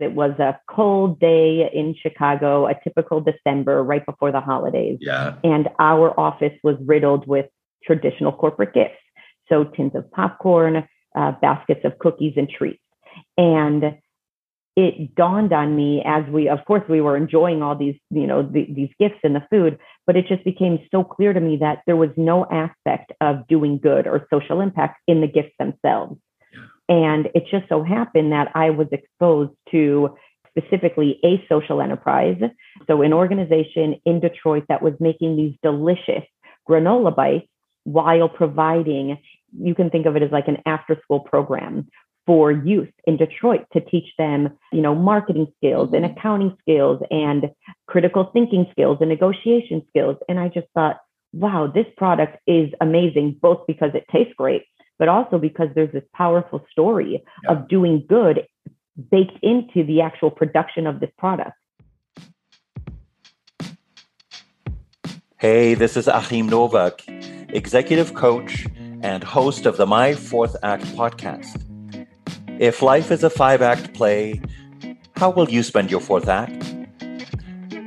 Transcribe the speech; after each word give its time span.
It 0.00 0.12
was 0.12 0.32
a 0.38 0.58
cold 0.68 1.20
day 1.20 1.70
in 1.72 1.94
Chicago, 2.00 2.66
a 2.66 2.74
typical 2.82 3.20
December 3.20 3.82
right 3.82 4.04
before 4.04 4.32
the 4.32 4.40
holidays. 4.40 4.98
Yeah. 5.00 5.36
And 5.44 5.68
our 5.78 6.18
office 6.18 6.56
was 6.62 6.76
riddled 6.84 7.26
with 7.26 7.46
traditional 7.84 8.32
corporate 8.32 8.74
gifts. 8.74 8.98
So 9.48 9.64
tins 9.64 9.94
of 9.94 10.10
popcorn, 10.10 10.88
uh, 11.14 11.32
baskets 11.42 11.84
of 11.84 11.98
cookies 11.98 12.34
and 12.36 12.48
treats. 12.48 12.82
And 13.36 13.98
it 14.76 15.14
dawned 15.14 15.52
on 15.52 15.74
me 15.74 16.02
as 16.04 16.24
we, 16.30 16.48
of 16.48 16.64
course, 16.64 16.82
we 16.88 17.00
were 17.00 17.16
enjoying 17.16 17.62
all 17.62 17.76
these, 17.76 17.96
you 18.10 18.26
know, 18.26 18.42
the, 18.42 18.66
these 18.72 18.90
gifts 18.98 19.18
and 19.24 19.34
the 19.34 19.46
food, 19.50 19.78
but 20.06 20.16
it 20.16 20.26
just 20.28 20.44
became 20.44 20.78
so 20.90 21.02
clear 21.02 21.32
to 21.32 21.40
me 21.40 21.56
that 21.58 21.82
there 21.86 21.96
was 21.96 22.10
no 22.16 22.46
aspect 22.46 23.12
of 23.20 23.46
doing 23.48 23.78
good 23.78 24.06
or 24.06 24.26
social 24.32 24.60
impact 24.60 25.00
in 25.06 25.20
the 25.20 25.26
gifts 25.26 25.54
themselves. 25.58 26.16
And 26.90 27.28
it 27.36 27.44
just 27.50 27.68
so 27.68 27.84
happened 27.84 28.32
that 28.32 28.50
I 28.54 28.70
was 28.70 28.88
exposed 28.90 29.52
to 29.70 30.16
specifically 30.48 31.20
a 31.24 31.42
social 31.48 31.80
enterprise. 31.80 32.40
So, 32.88 33.02
an 33.02 33.12
organization 33.12 34.00
in 34.04 34.18
Detroit 34.18 34.64
that 34.68 34.82
was 34.82 34.94
making 34.98 35.36
these 35.36 35.54
delicious 35.62 36.24
granola 36.68 37.14
bites 37.14 37.46
while 37.84 38.28
providing, 38.28 39.18
you 39.56 39.74
can 39.74 39.88
think 39.88 40.06
of 40.06 40.16
it 40.16 40.22
as 40.24 40.32
like 40.32 40.48
an 40.48 40.58
after 40.66 40.98
school 41.02 41.20
program 41.20 41.86
for 42.26 42.50
youth 42.50 42.90
in 43.06 43.16
Detroit 43.16 43.66
to 43.72 43.80
teach 43.80 44.12
them, 44.18 44.58
you 44.72 44.82
know, 44.82 44.94
marketing 44.94 45.46
skills 45.56 45.90
and 45.92 46.04
mm-hmm. 46.04 46.18
accounting 46.18 46.56
skills 46.60 47.00
and 47.12 47.50
critical 47.86 48.30
thinking 48.32 48.66
skills 48.72 48.98
and 49.00 49.08
negotiation 49.08 49.82
skills. 49.88 50.16
And 50.28 50.40
I 50.40 50.48
just 50.48 50.66
thought, 50.74 50.98
wow, 51.32 51.70
this 51.72 51.86
product 51.96 52.36
is 52.48 52.70
amazing, 52.80 53.38
both 53.40 53.64
because 53.68 53.92
it 53.94 54.04
tastes 54.10 54.34
great 54.36 54.64
but 55.00 55.08
also 55.08 55.38
because 55.38 55.68
there's 55.74 55.90
this 55.92 56.04
powerful 56.14 56.64
story 56.70 57.24
yeah. 57.42 57.50
of 57.50 57.68
doing 57.68 58.04
good 58.06 58.46
baked 59.10 59.38
into 59.42 59.82
the 59.82 60.02
actual 60.02 60.30
production 60.30 60.86
of 60.86 61.00
this 61.00 61.10
product. 61.16 61.56
Hey, 65.38 65.72
this 65.72 65.96
is 65.96 66.06
Achim 66.06 66.50
Nowak, 66.50 67.02
executive 67.48 68.12
coach 68.12 68.66
and 69.02 69.24
host 69.24 69.64
of 69.64 69.78
the 69.78 69.86
My 69.86 70.14
Fourth 70.14 70.54
Act 70.62 70.84
podcast. 70.94 71.56
If 72.60 72.82
life 72.82 73.10
is 73.10 73.24
a 73.24 73.30
five 73.30 73.62
act 73.62 73.94
play, 73.94 74.42
how 75.16 75.30
will 75.30 75.48
you 75.48 75.62
spend 75.62 75.90
your 75.90 76.00
fourth 76.00 76.28
act? 76.28 76.62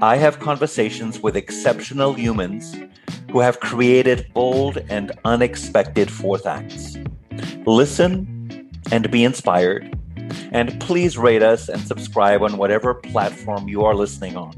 I 0.01 0.15
have 0.15 0.39
conversations 0.39 1.19
with 1.19 1.37
exceptional 1.37 2.13
humans 2.13 2.75
who 3.33 3.39
have 3.39 3.59
created 3.59 4.31
bold 4.35 4.77
and 4.89 5.11
unexpected 5.25 6.11
fourth 6.11 6.45
acts. 6.45 6.99
Listen 7.65 8.69
and 8.91 9.09
be 9.09 9.23
inspired. 9.23 9.99
And 10.51 10.79
please 10.79 11.17
rate 11.17 11.41
us 11.41 11.67
and 11.67 11.81
subscribe 11.81 12.43
on 12.43 12.57
whatever 12.57 12.93
platform 12.93 13.67
you 13.67 13.83
are 13.85 13.95
listening 13.95 14.37
on. 14.37 14.53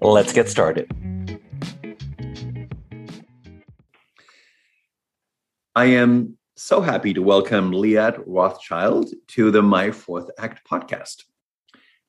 Let's 0.00 0.32
get 0.32 0.48
started. 0.48 0.88
I 5.74 5.86
am 5.86 6.38
so 6.54 6.80
happy 6.80 7.12
to 7.12 7.22
welcome 7.22 7.72
Liat 7.72 8.22
Rothschild 8.24 9.10
to 9.34 9.50
the 9.50 9.62
My 9.62 9.90
Fourth 9.90 10.30
Act 10.38 10.60
podcast. 10.70 11.24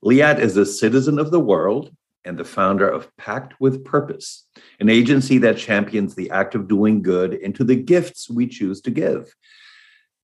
Liat 0.05 0.37
is 0.37 0.57
a 0.57 0.65
citizen 0.67 1.17
of 1.17 1.31
the 1.31 1.39
world 1.39 1.89
and 2.25 2.37
the 2.37 2.45
founder 2.45 2.87
of 2.87 3.15
Packed 3.17 3.59
with 3.59 3.83
Purpose, 3.83 4.47
an 4.79 4.89
agency 4.89 5.37
that 5.39 5.57
champions 5.57 6.15
the 6.15 6.29
act 6.31 6.55
of 6.55 6.67
doing 6.67 7.01
good 7.01 7.33
into 7.33 7.63
the 7.63 7.75
gifts 7.75 8.29
we 8.29 8.47
choose 8.47 8.81
to 8.81 8.91
give. 8.91 9.33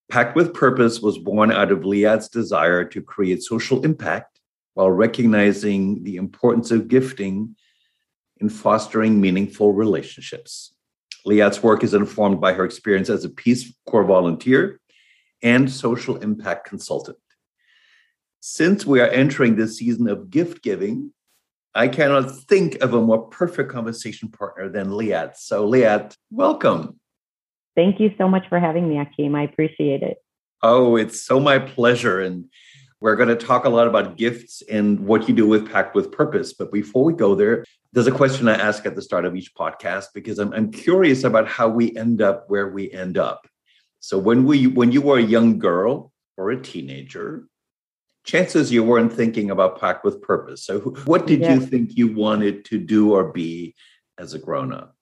Packed 0.10 0.36
with 0.36 0.54
Purpose 0.54 1.02
was 1.02 1.18
born 1.18 1.52
out 1.52 1.72
of 1.72 1.86
Liat's 1.86 2.30
desire 2.30 2.84
to 2.86 3.02
create 3.02 3.44
social 3.44 3.84
impact 3.84 4.40
while 4.74 4.90
recognizing 4.90 6.04
the 6.04 6.16
importance 6.16 6.72
of 6.72 6.88
gifting 6.88 7.56
in 8.38 8.50
fostering 8.50 9.20
meaningful 9.20 9.74
relationships. 9.74 10.74
Liat's 11.26 11.62
work 11.62 11.84
is 11.84 11.94
informed 11.94 12.40
by 12.40 12.54
her 12.54 12.64
experience 12.64 13.10
as 13.10 13.26
a 13.26 13.30
Peace 13.30 13.74
Corps 13.86 14.06
volunteer 14.06 14.80
and 15.44 15.70
social 15.70 16.18
impact 16.18 16.68
consultant. 16.68 17.18
Since 18.40 18.86
we 18.86 19.02
are 19.02 19.08
entering 19.08 19.56
this 19.56 19.78
season 19.78 20.08
of 20.08 20.30
gift 20.30 20.64
giving, 20.64 21.12
I 21.76 21.88
cannot 21.88 22.32
think 22.32 22.82
of 22.82 22.94
a 22.94 23.02
more 23.02 23.28
perfect 23.28 23.72
conversation 23.72 24.30
partner 24.30 24.70
than 24.70 24.88
Liat. 24.88 25.38
So, 25.38 25.70
Liat, 25.70 26.16
welcome. 26.32 27.00
Thank 27.76 28.00
you 28.00 28.14
so 28.18 28.28
much 28.28 28.48
for 28.50 28.60
having 28.60 28.90
me, 28.90 29.00
Achim. 29.00 29.36
I 29.36 29.44
appreciate 29.44 30.02
it. 30.02 30.18
Oh, 30.62 30.96
it's 30.96 31.22
so 31.22 31.40
my 31.40 31.60
pleasure. 31.60 32.20
And 32.20 32.46
we're 33.00 33.16
going 33.16 33.30
to 33.30 33.36
talk 33.36 33.66
a 33.66 33.70
lot 33.70 33.88
about 33.88 34.18
gifts 34.18 34.62
and 34.70 35.00
what 35.02 35.30
you 35.30 35.36
do 35.36 35.48
with 35.48 35.72
Packed 35.72 35.96
with 35.96 36.12
Purpose. 36.12 36.54
But 36.54 36.72
before 36.72 37.04
we 37.06 37.14
go 37.14 37.36
there, 37.36 37.64
there's 37.94 38.08
a 38.08 38.12
question 38.12 38.48
I 38.48 38.56
ask 38.56 38.86
at 38.86 38.96
the 38.96 39.02
start 39.02 39.26
of 39.26 39.36
each 39.36 39.54
podcast 39.56 40.08
because 40.14 40.40
I'm, 40.40 40.54
I'm 40.54 40.72
curious 40.72 41.24
about 41.24 41.48
how 41.48 41.70
we 41.70 41.96
end 41.96 42.22
up 42.22 42.46
where 42.50 42.68
we 42.68 42.92
end 42.92 43.18
up. 43.18 43.48
So 44.00 44.18
when 44.18 44.46
we 44.46 44.68
when 44.68 44.92
you 44.92 45.02
were 45.02 45.18
a 45.18 45.24
young 45.24 45.60
girl 45.60 46.12
or 46.38 46.52
a 46.52 46.62
teenager, 46.62 47.48
chances 48.30 48.72
you 48.72 48.84
weren't 48.84 49.12
thinking 49.12 49.50
about 49.50 49.80
Packed 49.80 50.06
with 50.06 50.22
Purpose. 50.22 50.64
So, 50.64 50.80
what 51.06 51.26
did 51.26 51.46
you 51.46 51.60
think 51.60 51.98
you 51.98 52.14
wanted 52.14 52.66
to 52.66 52.78
do 52.78 53.14
or 53.14 53.32
be 53.32 53.76
as 54.18 54.34
a 54.34 54.40
grown 54.40 54.72
up? 54.72 54.96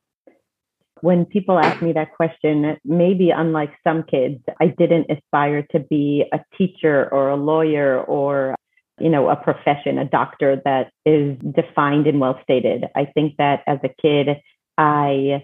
When 1.02 1.26
people 1.26 1.60
ask 1.60 1.82
me 1.82 1.94
that 1.94 2.16
question, 2.16 2.78
maybe 2.84 3.30
unlike 3.30 3.72
some 3.84 4.04
kids, 4.04 4.42
I 4.60 4.68
didn't 4.68 5.12
aspire 5.12 5.64
to 5.72 5.80
be 5.80 6.26
a 6.34 6.40
teacher 6.58 7.08
or 7.12 7.30
a 7.30 7.36
lawyer 7.36 8.02
or 8.02 8.56
you 9.00 9.10
know 9.10 9.30
a 9.30 9.36
profession 9.36 10.00
a 10.00 10.06
doctor 10.06 10.60
that 10.66 10.92
is 11.06 11.38
defined 11.54 12.08
and 12.08 12.20
well 12.20 12.40
stated 12.42 12.86
i 12.96 13.06
think 13.06 13.36
that 13.38 13.62
as 13.68 13.78
a 13.84 13.90
kid 14.02 14.42
i 14.78 15.44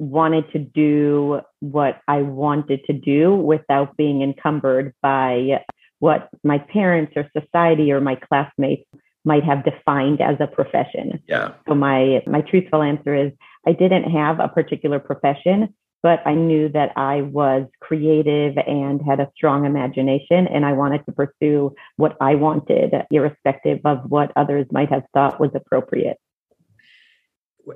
wanted 0.00 0.50
to 0.50 0.58
do 0.58 1.40
what 1.60 2.00
i 2.08 2.20
wanted 2.22 2.80
to 2.84 2.92
do 2.92 3.32
without 3.32 3.96
being 3.96 4.22
encumbered 4.22 4.92
by 5.02 5.60
what 5.98 6.28
my 6.44 6.58
parents 6.58 7.12
or 7.16 7.28
society 7.38 7.92
or 7.92 8.00
my 8.00 8.14
classmates 8.16 8.84
might 9.24 9.44
have 9.44 9.64
defined 9.64 10.20
as 10.20 10.36
a 10.40 10.46
profession. 10.46 11.22
Yeah. 11.26 11.52
So 11.68 11.74
my 11.74 12.22
my 12.26 12.40
truthful 12.40 12.82
answer 12.82 13.14
is 13.14 13.32
I 13.66 13.72
didn't 13.72 14.04
have 14.04 14.40
a 14.40 14.48
particular 14.48 14.98
profession, 14.98 15.74
but 16.02 16.20
I 16.26 16.34
knew 16.34 16.68
that 16.70 16.92
I 16.96 17.22
was 17.22 17.66
creative 17.80 18.56
and 18.56 19.02
had 19.02 19.20
a 19.20 19.30
strong 19.34 19.66
imagination 19.66 20.46
and 20.46 20.64
I 20.64 20.72
wanted 20.72 21.04
to 21.06 21.12
pursue 21.12 21.74
what 21.96 22.16
I 22.20 22.36
wanted 22.36 22.94
irrespective 23.10 23.80
of 23.84 23.98
what 24.08 24.32
others 24.36 24.66
might 24.70 24.90
have 24.90 25.04
thought 25.12 25.40
was 25.40 25.50
appropriate. 25.54 26.18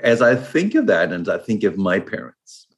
As 0.01 0.23
I 0.23 0.37
think 0.37 0.75
of 0.75 0.87
that 0.87 1.13
and 1.13 1.29
I 1.29 1.39
think 1.39 1.65
of 1.65 1.77
my 1.77 1.99
parents, 2.01 2.69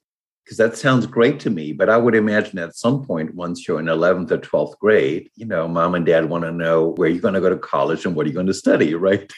because 0.45 0.57
that 0.57 0.77
sounds 0.77 1.07
great 1.07 1.39
to 1.39 1.49
me. 1.49 1.73
But 1.73 1.89
I 1.89 1.97
would 1.97 2.13
imagine 2.13 2.59
at 2.59 2.75
some 2.75 3.03
point, 3.03 3.33
once 3.33 3.67
you're 3.67 3.79
in 3.79 3.87
11th 3.87 4.29
or 4.29 4.37
12th 4.37 4.77
grade, 4.77 5.31
you 5.35 5.45
know, 5.45 5.67
mom 5.67 5.95
and 5.95 6.05
dad 6.05 6.29
want 6.29 6.43
to 6.43 6.51
know 6.51 6.89
where 6.97 7.09
you're 7.09 7.21
going 7.21 7.33
to 7.33 7.41
go 7.41 7.49
to 7.49 7.57
college 7.57 8.05
and 8.05 8.15
what 8.15 8.25
are 8.25 8.29
you 8.29 8.35
going 8.35 8.45
to 8.45 8.53
study, 8.53 8.93
right? 8.95 9.31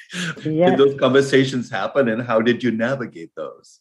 Yes. 0.43 0.71
Did 0.71 0.77
those 0.77 0.99
conversations 0.99 1.71
happen 1.71 2.09
and 2.09 2.21
how 2.21 2.41
did 2.41 2.61
you 2.61 2.71
navigate 2.71 3.31
those? 3.35 3.79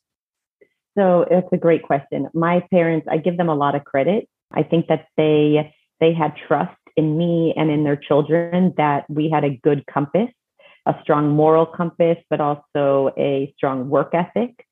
So 0.97 1.27
it's 1.29 1.49
a 1.53 1.57
great 1.57 1.83
question. 1.83 2.29
My 2.33 2.61
parents, 2.71 3.09
I 3.11 3.19
give 3.19 3.37
them 3.37 3.49
a 3.49 3.55
lot 3.55 3.75
of 3.75 3.85
credit. 3.85 4.29
I 4.53 4.63
think 4.63 4.87
that 4.87 5.09
they 5.17 5.75
they 5.99 6.15
had 6.15 6.35
trust 6.47 6.77
in 6.97 7.19
me 7.19 7.53
and 7.57 7.71
in 7.71 7.85
their 7.85 7.97
children 7.97 8.73
that 8.77 9.05
we 9.11 9.29
had 9.29 9.45
a 9.45 9.51
good 9.63 9.85
compass, 9.87 10.31
a 10.87 10.95
strong 11.03 11.31
moral 11.31 11.67
compass, 11.67 12.19
but 12.31 12.41
also 12.41 13.13
a 13.19 13.53
strong 13.57 13.89
work 13.91 14.15
ethic. 14.15 14.65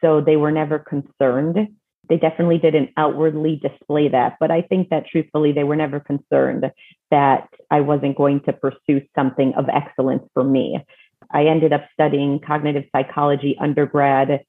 So 0.00 0.20
they 0.20 0.36
were 0.36 0.52
never 0.52 0.78
concerned 0.78 1.68
they 2.08 2.16
definitely 2.16 2.58
didn't 2.58 2.90
outwardly 2.96 3.56
display 3.56 4.08
that. 4.08 4.36
But 4.40 4.50
I 4.50 4.62
think 4.62 4.88
that 4.90 5.06
truthfully, 5.06 5.52
they 5.52 5.64
were 5.64 5.76
never 5.76 6.00
concerned 6.00 6.70
that 7.10 7.48
I 7.70 7.80
wasn't 7.80 8.16
going 8.16 8.40
to 8.40 8.52
pursue 8.52 9.02
something 9.14 9.54
of 9.56 9.68
excellence 9.68 10.24
for 10.34 10.44
me. 10.44 10.84
I 11.30 11.46
ended 11.46 11.72
up 11.72 11.84
studying 11.92 12.40
cognitive 12.40 12.84
psychology 12.94 13.56
undergrad. 13.60 14.44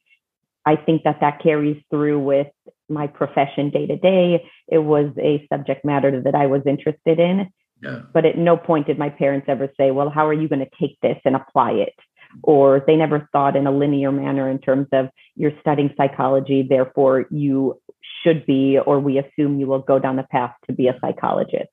I 0.66 0.76
think 0.76 1.04
that 1.04 1.20
that 1.22 1.42
carries 1.42 1.82
through 1.90 2.20
with 2.20 2.48
my 2.88 3.08
profession 3.08 3.70
day 3.70 3.88
to 3.88 3.98
day. 3.98 4.46
It 4.68 4.80
was 4.80 5.12
a 5.18 5.46
subject 5.52 5.84
matter 5.86 6.22
that 6.22 6.36
I 6.36 6.48
was 6.48 6.62
interested 6.66 7.20
in. 7.20 7.50
Yeah. 7.82 8.02
But 8.14 8.26
at 8.26 8.38
no 8.38 8.58
point 8.58 8.88
did 8.88 9.00
my 9.00 9.10
parents 9.10 9.46
ever 9.48 9.70
say, 9.78 9.92
well, 9.92 10.10
how 10.10 10.28
are 10.28 10.34
you 10.34 10.50
going 10.50 10.60
to 10.60 10.70
take 10.80 11.00
this 11.02 11.18
and 11.24 11.36
apply 11.36 11.72
it? 11.72 11.94
Or 12.44 12.84
they 12.86 12.96
never 12.96 13.28
thought 13.32 13.56
in 13.56 13.68
a 13.68 13.72
linear 13.72 14.12
manner 14.12 14.50
in 14.50 14.60
terms 14.60 14.88
of 14.92 15.10
you're 15.36 15.58
studying 15.62 15.94
psychology, 15.98 16.66
therefore 16.68 17.26
you 17.30 17.80
should 18.24 18.46
be, 18.46 18.78
or 18.78 19.00
we 19.00 19.18
assume 19.18 19.60
you 19.60 19.68
will 19.68 19.80
go 19.80 20.00
down 20.00 20.16
the 20.16 20.24
path 20.24 20.54
to 20.68 20.74
be 20.74 20.88
a 20.88 20.98
psychologist. 21.00 21.70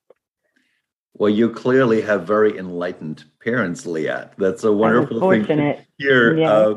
Well, 1.14 1.30
you 1.30 1.50
clearly 1.50 2.02
have 2.02 2.26
very 2.26 2.58
enlightened 2.58 3.24
parents, 3.42 3.86
Liat. 3.86 4.36
That's 4.36 4.64
a 4.64 4.72
wonderful 4.72 5.30
thing 5.30 5.46
to 5.46 5.78
hear. 5.96 6.36
Yeah. 6.36 6.52
Uh, 6.52 6.74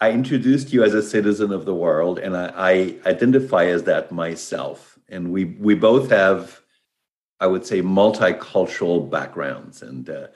I 0.00 0.12
introduced 0.12 0.72
you 0.72 0.82
as 0.82 0.94
a 0.94 1.02
citizen 1.02 1.52
of 1.52 1.64
the 1.64 1.74
world, 1.74 2.18
and 2.18 2.36
I, 2.36 2.52
I 2.56 3.08
identify 3.08 3.66
as 3.66 3.84
that 3.84 4.12
myself. 4.12 4.98
And 5.08 5.32
we 5.32 5.44
we 5.44 5.74
both 5.74 6.10
have 6.10 6.62
I 7.42 7.46
would 7.46 7.66
say, 7.66 7.82
multicultural 7.82 9.10
backgrounds. 9.10 9.82
And 9.82 10.08
uh, 10.08 10.28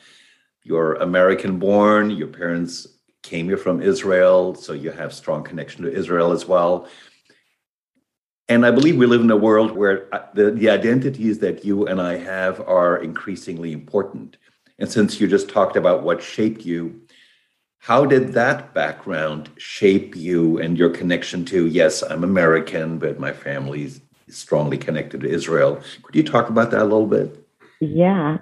you're 0.67 0.95
American 0.95 1.61
born, 1.61 2.11
your 2.11 2.27
parents 2.27 2.89
came 3.23 3.47
here 3.47 3.57
from 3.57 3.81
Israel, 3.81 4.57
so 4.57 4.73
you 4.73 4.91
have 4.91 5.13
strong 5.13 5.45
connection 5.45 5.85
to 5.85 5.93
Israel 5.93 6.33
as 6.33 6.47
well. 6.47 6.89
And 8.49 8.67
I 8.67 8.73
believe 8.73 8.97
we 8.97 9.07
live 9.07 9.21
in 9.21 9.31
a 9.31 9.37
world 9.37 9.71
where 9.71 10.13
uh, 10.13 10.27
the, 10.35 10.51
the 10.51 10.69
identities 10.71 11.39
that 11.39 11.65
you 11.65 11.87
and 11.87 12.01
I 12.03 12.17
have 12.17 12.61
are 12.69 12.97
increasingly 12.97 13.71
important. 13.73 14.39
And 14.81 14.91
since 14.91 15.21
you 15.21 15.29
just 15.29 15.49
talked 15.49 15.77
about 15.77 16.03
what 16.03 16.21
shaped 16.21 16.63
you, 16.67 17.01
how 17.79 18.05
did 18.05 18.33
that 18.33 18.75
background 18.75 19.51
shape 19.59 20.17
you 20.17 20.59
and 20.59 20.77
your 20.77 20.91
connection 20.91 21.45
to, 21.47 21.67
yes, 21.69 22.03
I'm 22.03 22.25
American, 22.25 22.99
but 22.99 23.21
my 23.21 23.33
family's 23.33 24.01
strongly 24.29 24.79
connected 24.79 25.21
to 25.21 25.29
Israel? 25.29 25.81
Could 26.03 26.17
you 26.17 26.25
talk 26.25 26.49
about 26.49 26.73
that 26.73 26.83
a 26.83 26.91
little 26.93 27.07
bit? 27.07 27.47
Yeah. 27.81 28.36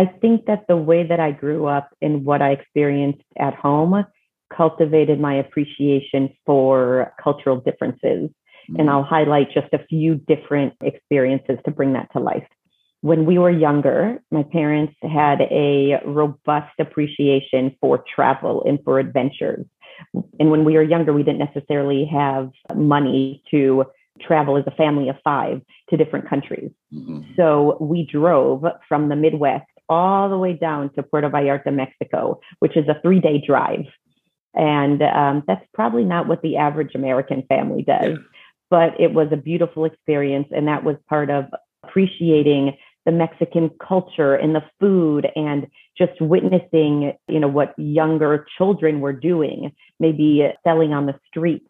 I 0.00 0.06
think 0.22 0.46
that 0.46 0.64
the 0.66 0.78
way 0.78 1.06
that 1.06 1.20
I 1.20 1.30
grew 1.30 1.66
up 1.66 1.90
and 2.00 2.24
what 2.24 2.40
I 2.40 2.52
experienced 2.52 3.22
at 3.38 3.54
home 3.54 4.02
cultivated 4.56 5.20
my 5.20 5.34
appreciation 5.34 6.30
for 6.46 7.12
cultural 7.22 7.60
differences. 7.60 8.30
Mm-hmm. 8.30 8.80
And 8.80 8.88
I'll 8.88 9.02
highlight 9.02 9.48
just 9.52 9.70
a 9.74 9.84
few 9.90 10.14
different 10.14 10.72
experiences 10.82 11.58
to 11.66 11.70
bring 11.70 11.92
that 11.92 12.10
to 12.14 12.18
life. 12.18 12.46
When 13.02 13.26
we 13.26 13.36
were 13.36 13.50
younger, 13.50 14.22
my 14.30 14.42
parents 14.42 14.94
had 15.02 15.42
a 15.42 16.00
robust 16.06 16.72
appreciation 16.78 17.76
for 17.78 18.02
travel 18.14 18.64
and 18.66 18.78
for 18.82 18.98
adventures. 18.98 19.66
And 20.38 20.50
when 20.50 20.64
we 20.64 20.74
were 20.74 20.82
younger, 20.82 21.12
we 21.12 21.24
didn't 21.24 21.46
necessarily 21.52 22.06
have 22.06 22.50
money 22.74 23.42
to 23.50 23.84
travel 24.26 24.56
as 24.56 24.64
a 24.66 24.76
family 24.76 25.10
of 25.10 25.16
five 25.22 25.60
to 25.90 25.96
different 25.98 26.28
countries. 26.28 26.70
Mm-hmm. 26.92 27.32
So 27.36 27.76
we 27.80 28.08
drove 28.10 28.64
from 28.88 29.10
the 29.10 29.16
Midwest 29.16 29.66
all 29.90 30.30
the 30.30 30.38
way 30.38 30.54
down 30.54 30.90
to 30.94 31.02
Puerto 31.02 31.28
Vallarta, 31.28 31.74
Mexico, 31.74 32.40
which 32.60 32.76
is 32.76 32.88
a 32.88 32.98
three 33.02 33.20
day 33.20 33.42
drive. 33.44 33.84
And 34.54 35.02
um, 35.02 35.44
that's 35.46 35.64
probably 35.74 36.04
not 36.04 36.26
what 36.26 36.42
the 36.42 36.56
average 36.56 36.94
American 36.94 37.44
family 37.48 37.82
does, 37.82 38.16
yeah. 38.16 38.24
but 38.70 38.98
it 38.98 39.12
was 39.12 39.28
a 39.32 39.36
beautiful 39.36 39.84
experience. 39.84 40.48
And 40.50 40.66
that 40.68 40.84
was 40.84 40.96
part 41.08 41.30
of 41.30 41.46
appreciating 41.84 42.76
the 43.06 43.12
Mexican 43.12 43.70
culture 43.86 44.34
and 44.34 44.54
the 44.54 44.62
food 44.78 45.26
and 45.34 45.66
just 45.96 46.20
witnessing, 46.20 47.12
you 47.28 47.40
know, 47.40 47.48
what 47.48 47.74
younger 47.78 48.46
children 48.56 49.00
were 49.00 49.12
doing, 49.12 49.72
maybe 49.98 50.46
selling 50.64 50.92
on 50.92 51.06
the 51.06 51.18
streets 51.26 51.66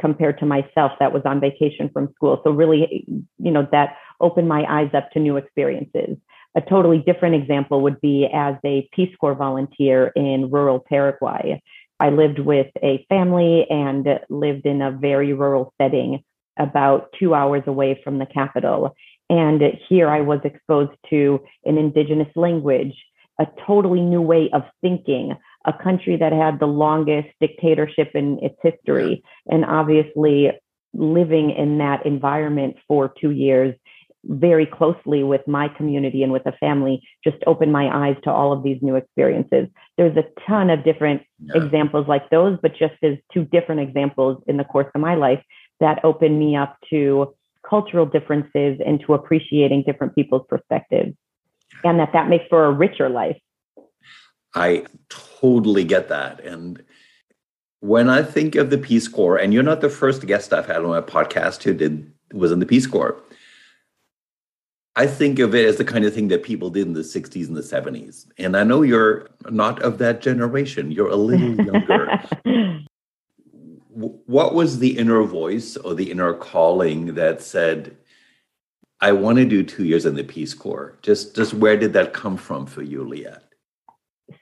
compared 0.00 0.38
to 0.38 0.46
myself 0.46 0.92
that 0.98 1.12
was 1.12 1.22
on 1.24 1.40
vacation 1.40 1.90
from 1.92 2.12
school. 2.14 2.40
So 2.44 2.50
really, 2.50 3.04
you 3.38 3.50
know, 3.50 3.68
that 3.70 3.96
opened 4.20 4.48
my 4.48 4.64
eyes 4.68 4.90
up 4.94 5.10
to 5.12 5.20
new 5.20 5.36
experiences. 5.36 6.16
A 6.56 6.60
totally 6.60 6.98
different 6.98 7.34
example 7.34 7.80
would 7.80 8.00
be 8.00 8.28
as 8.32 8.54
a 8.64 8.88
Peace 8.92 9.14
Corps 9.20 9.34
volunteer 9.34 10.12
in 10.14 10.50
rural 10.50 10.84
Paraguay. 10.88 11.60
I 11.98 12.10
lived 12.10 12.38
with 12.38 12.68
a 12.82 13.04
family 13.08 13.66
and 13.70 14.06
lived 14.30 14.66
in 14.66 14.82
a 14.82 14.92
very 14.92 15.32
rural 15.32 15.72
setting 15.80 16.22
about 16.58 17.08
two 17.18 17.34
hours 17.34 17.62
away 17.66 18.00
from 18.04 18.18
the 18.18 18.26
capital. 18.26 18.94
And 19.30 19.62
here 19.88 20.08
I 20.08 20.20
was 20.20 20.40
exposed 20.44 20.92
to 21.10 21.40
an 21.64 21.78
indigenous 21.78 22.28
language, 22.36 22.94
a 23.40 23.46
totally 23.66 24.00
new 24.00 24.20
way 24.22 24.50
of 24.52 24.62
thinking, 24.80 25.34
a 25.64 25.72
country 25.72 26.16
that 26.16 26.32
had 26.32 26.60
the 26.60 26.66
longest 26.66 27.28
dictatorship 27.40 28.10
in 28.14 28.38
its 28.42 28.56
history. 28.62 29.24
And 29.50 29.64
obviously, 29.64 30.52
living 30.92 31.50
in 31.50 31.78
that 31.78 32.06
environment 32.06 32.76
for 32.86 33.12
two 33.20 33.30
years 33.30 33.74
very 34.28 34.66
closely 34.66 35.22
with 35.22 35.46
my 35.46 35.68
community 35.68 36.22
and 36.22 36.32
with 36.32 36.46
a 36.46 36.52
family 36.52 37.02
just 37.22 37.36
opened 37.46 37.72
my 37.72 38.08
eyes 38.08 38.16
to 38.24 38.30
all 38.30 38.52
of 38.52 38.62
these 38.62 38.78
new 38.82 38.96
experiences. 38.96 39.68
There's 39.96 40.16
a 40.16 40.24
ton 40.46 40.70
of 40.70 40.84
different 40.84 41.22
yeah. 41.38 41.62
examples 41.62 42.08
like 42.08 42.30
those, 42.30 42.58
but 42.62 42.72
just 42.76 42.94
as 43.02 43.16
two 43.32 43.44
different 43.44 43.80
examples 43.80 44.42
in 44.46 44.56
the 44.56 44.64
course 44.64 44.90
of 44.94 45.00
my 45.00 45.14
life 45.14 45.42
that 45.80 46.04
opened 46.04 46.38
me 46.38 46.56
up 46.56 46.76
to 46.90 47.34
cultural 47.68 48.06
differences 48.06 48.80
and 48.84 49.00
to 49.06 49.14
appreciating 49.14 49.82
different 49.86 50.14
people's 50.14 50.46
perspectives 50.48 51.14
and 51.82 51.98
that 51.98 52.12
that 52.12 52.28
makes 52.28 52.46
for 52.48 52.64
a 52.64 52.72
richer 52.72 53.08
life. 53.08 53.38
I 54.54 54.84
totally 55.08 55.84
get 55.84 56.08
that. 56.08 56.40
And 56.44 56.82
when 57.80 58.08
I 58.08 58.22
think 58.22 58.54
of 58.54 58.70
the 58.70 58.78
Peace 58.78 59.08
Corps, 59.08 59.36
and 59.36 59.52
you're 59.52 59.62
not 59.62 59.80
the 59.80 59.88
first 59.88 60.26
guest 60.26 60.52
I've 60.52 60.66
had 60.66 60.78
on 60.78 60.88
my 60.88 61.00
podcast 61.00 61.64
who 61.64 61.74
did 61.74 62.10
was 62.32 62.52
in 62.52 62.58
the 62.58 62.66
Peace 62.66 62.86
Corps. 62.86 63.20
I 64.96 65.06
think 65.08 65.40
of 65.40 65.54
it 65.54 65.66
as 65.66 65.76
the 65.76 65.84
kind 65.84 66.04
of 66.04 66.14
thing 66.14 66.28
that 66.28 66.44
people 66.44 66.70
did 66.70 66.86
in 66.86 66.92
the 66.92 67.00
60s 67.00 67.48
and 67.48 67.56
the 67.56 67.62
70s. 67.62 68.26
And 68.38 68.56
I 68.56 68.62
know 68.62 68.82
you're 68.82 69.28
not 69.50 69.82
of 69.82 69.98
that 69.98 70.20
generation, 70.20 70.92
you're 70.92 71.10
a 71.10 71.16
little 71.16 71.54
younger. 71.64 72.84
what 73.90 74.54
was 74.54 74.78
the 74.78 74.96
inner 74.96 75.22
voice 75.22 75.76
or 75.76 75.94
the 75.94 76.10
inner 76.10 76.32
calling 76.34 77.14
that 77.14 77.42
said, 77.42 77.96
I 79.00 79.12
want 79.12 79.38
to 79.38 79.44
do 79.44 79.64
two 79.64 79.84
years 79.84 80.06
in 80.06 80.14
the 80.14 80.22
Peace 80.22 80.54
Corps? 80.54 80.96
Just, 81.02 81.34
just 81.34 81.54
where 81.54 81.76
did 81.76 81.92
that 81.94 82.12
come 82.12 82.36
from 82.36 82.64
for 82.64 82.82
you, 82.82 83.04
Liat? 83.04 83.40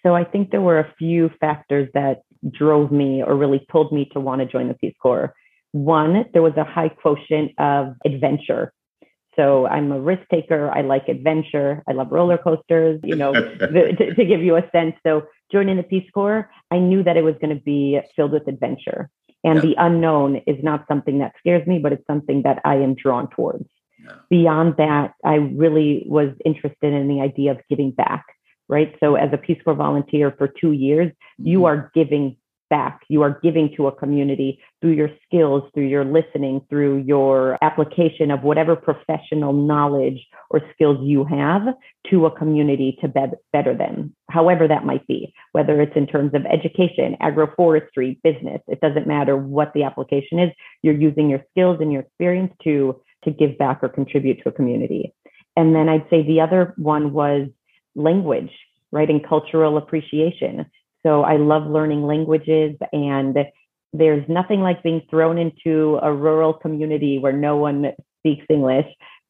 So 0.02 0.14
I 0.14 0.25
think 0.25 0.50
there 0.50 0.60
were 0.60 0.78
a 0.78 0.94
few 0.98 1.31
factors 1.40 1.88
that 1.94 2.22
drove 2.50 2.93
me 2.93 3.22
or 3.22 3.37
really 3.37 3.64
pulled 3.70 3.90
me 3.90 4.05
to 4.12 4.20
want 4.20 4.40
to 4.40 4.46
join 4.46 4.69
the 4.69 4.75
Peace 4.75 4.94
Corps. 5.00 5.34
One, 5.72 6.26
there 6.34 6.43
was 6.43 6.56
a 6.58 6.64
high 6.64 6.90
quotient 6.90 7.52
of 7.58 7.94
adventure 8.05 8.75
so 9.37 9.67
I'm 9.67 9.93
a 9.93 10.00
risk 10.00 10.23
taker. 10.31 10.70
I 10.70 10.82
like 10.82 11.08
adventure. 11.08 11.82
I 11.88 11.93
love 11.93 12.08
roller 12.11 12.38
coasters, 12.38 13.00
you 13.02 13.17
know, 13.17 13.32
to, 13.34 14.14
to, 14.14 14.25
give 14.25 14.43
you 14.43 14.56
a 14.56 14.69
sense. 14.70 14.94
So 15.06 15.23
joining 15.50 15.76
the 15.76 15.82
Peace 15.82 16.08
Corps, 16.12 16.50
I 16.70 16.79
knew 16.79 17.02
that 17.02 17.17
it 17.17 17.23
was 17.23 17.34
going 17.40 17.56
to 17.56 17.62
be 17.62 18.00
filled 18.14 18.32
with 18.32 18.46
adventure. 18.46 19.08
And 19.44 19.56
yeah. 19.56 19.62
the 19.62 19.75
unknown 19.79 20.37
is 20.46 20.62
not 20.62 20.84
something 20.87 21.19
that 21.19 21.32
scares 21.38 21.67
me, 21.67 21.79
but 21.79 21.93
it's 21.93 22.06
something 22.06 22.43
that 22.43 22.61
I 22.64 22.76
am 22.76 22.94
drawn 22.94 23.29
towards. 23.31 23.69
Yeah. 24.05 24.17
Beyond 24.31 24.75
that, 24.79 25.14
I 25.25 25.34
really 25.34 26.05
was 26.06 26.31
interested 26.44 26.93
in 26.93 27.08
the 27.08 27.20
idea 27.20 27.52
of 27.52 27.61
giving 27.69 27.90
back, 27.90 28.25
right? 28.69 28.94
So 29.00 29.14
as 29.14 29.31
a 29.32 29.38
Peace 29.38 29.61
Corps 29.64 29.75
volunteer 29.75 30.34
for 30.37 30.49
two 30.49 30.73
years, 30.73 31.08
mm-hmm. 31.08 31.46
you 31.46 31.64
are 31.64 31.90
giving 31.94 32.37
back. 32.72 33.02
You 33.08 33.20
are 33.20 33.38
giving 33.42 33.69
to 33.76 33.86
a 33.86 33.92
community 33.92 34.58
through 34.80 34.92
your 34.92 35.10
skills, 35.26 35.62
through 35.74 35.88
your 35.88 36.06
listening, 36.06 36.62
through 36.70 37.04
your 37.06 37.58
application 37.60 38.30
of 38.30 38.42
whatever 38.44 38.74
professional 38.74 39.52
knowledge 39.52 40.19
or 40.48 40.62
skills 40.72 40.96
you 41.02 41.26
have 41.26 41.64
to 42.10 42.24
a 42.24 42.30
community 42.30 42.96
to 43.02 43.08
be- 43.08 43.36
better 43.52 43.74
them, 43.76 44.16
however 44.30 44.66
that 44.66 44.86
might 44.86 45.06
be, 45.06 45.34
whether 45.52 45.82
it's 45.82 45.94
in 45.96 46.06
terms 46.06 46.32
of 46.32 46.46
education, 46.46 47.14
agroforestry, 47.20 48.19
business, 48.22 48.62
it 48.67 48.81
doesn't 48.81 49.06
matter 49.06 49.36
what 49.36 49.70
the 49.74 49.82
application 49.82 50.38
is. 50.38 50.50
You're 50.81 50.94
using 50.94 51.29
your 51.29 51.44
skills 51.50 51.76
and 51.82 51.93
your 51.93 52.00
experience 52.00 52.55
to, 52.64 52.98
to 53.24 53.31
give 53.31 53.58
back 53.58 53.81
or 53.82 53.91
contribute 53.91 54.43
to 54.43 54.48
a 54.48 54.52
community. 54.52 55.12
And 55.58 55.74
then 55.74 55.91
I'd 55.91 56.08
say 56.08 56.22
the 56.22 56.41
other 56.41 56.72
one 56.79 57.12
was 57.12 57.48
language, 57.94 58.50
right? 58.91 59.10
And 59.10 59.22
cultural 59.22 59.76
appreciation. 59.76 60.64
So 61.04 61.22
I 61.22 61.36
love 61.36 61.66
learning 61.66 62.02
languages 62.02 62.76
and 62.92 63.36
there's 63.92 64.26
nothing 64.28 64.60
like 64.60 64.82
being 64.82 65.02
thrown 65.10 65.36
into 65.38 65.98
a 66.02 66.12
rural 66.12 66.54
community 66.54 67.18
where 67.18 67.32
no 67.32 67.56
one 67.56 67.92
speaks 68.20 68.46
English 68.48 68.86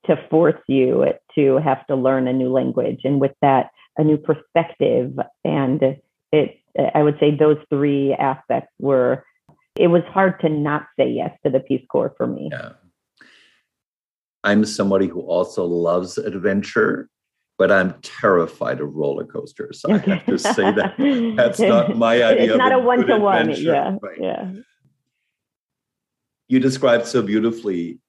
to 0.06 0.16
force 0.30 0.60
you 0.68 1.06
to 1.34 1.56
have 1.58 1.86
to 1.86 1.96
learn 1.96 2.28
a 2.28 2.32
new 2.32 2.50
language. 2.52 3.00
And 3.04 3.20
with 3.20 3.32
that, 3.40 3.70
a 3.96 4.04
new 4.04 4.16
perspective. 4.16 5.18
And 5.44 5.96
it, 6.32 6.60
I 6.94 7.02
would 7.02 7.18
say 7.18 7.34
those 7.34 7.58
three 7.70 8.14
aspects 8.14 8.72
were, 8.78 9.24
it 9.76 9.88
was 9.88 10.02
hard 10.08 10.40
to 10.40 10.48
not 10.48 10.86
say 10.98 11.10
yes 11.10 11.30
to 11.44 11.50
the 11.50 11.60
Peace 11.60 11.84
Corps 11.90 12.14
for 12.16 12.26
me. 12.26 12.50
Yeah. 12.52 12.72
I'm 14.44 14.64
somebody 14.64 15.06
who 15.06 15.20
also 15.20 15.64
loves 15.64 16.18
adventure 16.18 17.08
but 17.58 17.70
I'm 17.70 17.94
terrified 18.02 18.80
of 18.80 18.94
roller 18.94 19.24
coasters. 19.24 19.84
I 19.88 19.98
have 19.98 20.26
to 20.26 20.38
say 20.38 20.72
that 20.72 20.94
that's 21.36 21.60
not 21.60 21.96
my 21.96 22.22
idea. 22.22 22.54
It's 22.54 22.58
not 22.58 22.72
a 22.72 22.78
one 22.78 23.06
to 23.06 23.18
one. 23.18 23.50
Yeah, 23.50 23.96
right. 24.00 24.18
yeah. 24.20 24.52
You 26.48 26.60
described 26.60 27.06
so 27.06 27.22
beautifully, 27.22 28.00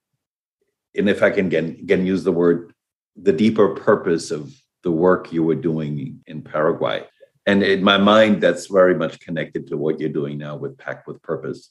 and 0.96 1.08
if 1.08 1.22
I 1.22 1.30
can 1.30 1.46
again, 1.46 1.76
again 1.80 2.06
use 2.06 2.24
the 2.24 2.32
word, 2.32 2.72
the 3.16 3.32
deeper 3.32 3.74
purpose 3.74 4.30
of 4.30 4.54
the 4.82 4.90
work 4.90 5.32
you 5.32 5.42
were 5.42 5.54
doing 5.54 6.20
in 6.26 6.42
Paraguay. 6.42 7.04
And 7.46 7.62
in 7.62 7.82
my 7.82 7.98
mind, 7.98 8.40
that's 8.40 8.66
very 8.66 8.94
much 8.94 9.20
connected 9.20 9.66
to 9.68 9.76
what 9.76 10.00
you're 10.00 10.08
doing 10.08 10.38
now 10.38 10.56
with 10.56 10.78
Packed 10.78 11.06
with 11.06 11.20
Purpose. 11.22 11.70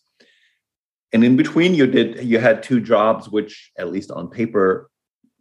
And 1.12 1.24
in 1.24 1.36
between, 1.36 1.76
you 1.76 1.88
did 1.88 2.24
you 2.24 2.40
had 2.40 2.64
two 2.64 2.80
jobs, 2.80 3.30
which 3.30 3.72
at 3.78 3.92
least 3.92 4.12
on 4.12 4.30
paper 4.30 4.90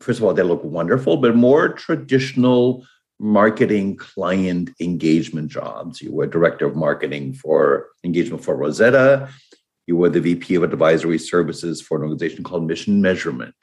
first 0.02 0.18
of 0.18 0.24
all, 0.24 0.34
they 0.34 0.42
look 0.42 0.64
wonderful, 0.64 1.16
but 1.16 1.34
more 1.34 1.68
traditional 1.68 2.84
marketing 3.18 3.96
client 3.96 4.70
engagement 4.80 5.48
jobs. 5.50 6.02
You 6.02 6.12
were 6.12 6.26
director 6.26 6.66
of 6.66 6.74
marketing 6.74 7.34
for 7.34 7.88
engagement 8.02 8.44
for 8.44 8.56
Rosetta. 8.56 9.28
You 9.86 9.96
were 9.96 10.08
the 10.08 10.20
VP 10.20 10.56
of 10.56 10.62
advisory 10.64 11.18
services 11.18 11.80
for 11.80 11.96
an 11.98 12.02
organization 12.02 12.42
called 12.42 12.66
Mission 12.66 13.00
Measurement. 13.00 13.54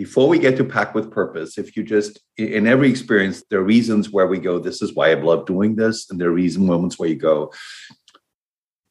before 0.00 0.28
we 0.28 0.38
get 0.38 0.56
to 0.56 0.64
packed 0.64 0.94
with 0.94 1.10
purpose, 1.10 1.58
if 1.58 1.76
you 1.76 1.82
just 1.82 2.20
in 2.38 2.66
every 2.66 2.88
experience, 2.88 3.44
there 3.50 3.60
are 3.60 3.62
reasons 3.62 4.08
where 4.08 4.26
we 4.26 4.38
go, 4.38 4.58
this 4.58 4.80
is 4.80 4.94
why 4.94 5.10
I 5.10 5.14
love 5.14 5.44
doing 5.44 5.76
this, 5.76 6.10
and 6.10 6.18
there 6.18 6.30
are 6.30 6.32
reason 6.32 6.64
moments 6.64 6.98
where 6.98 7.10
you 7.10 7.16
go, 7.16 7.52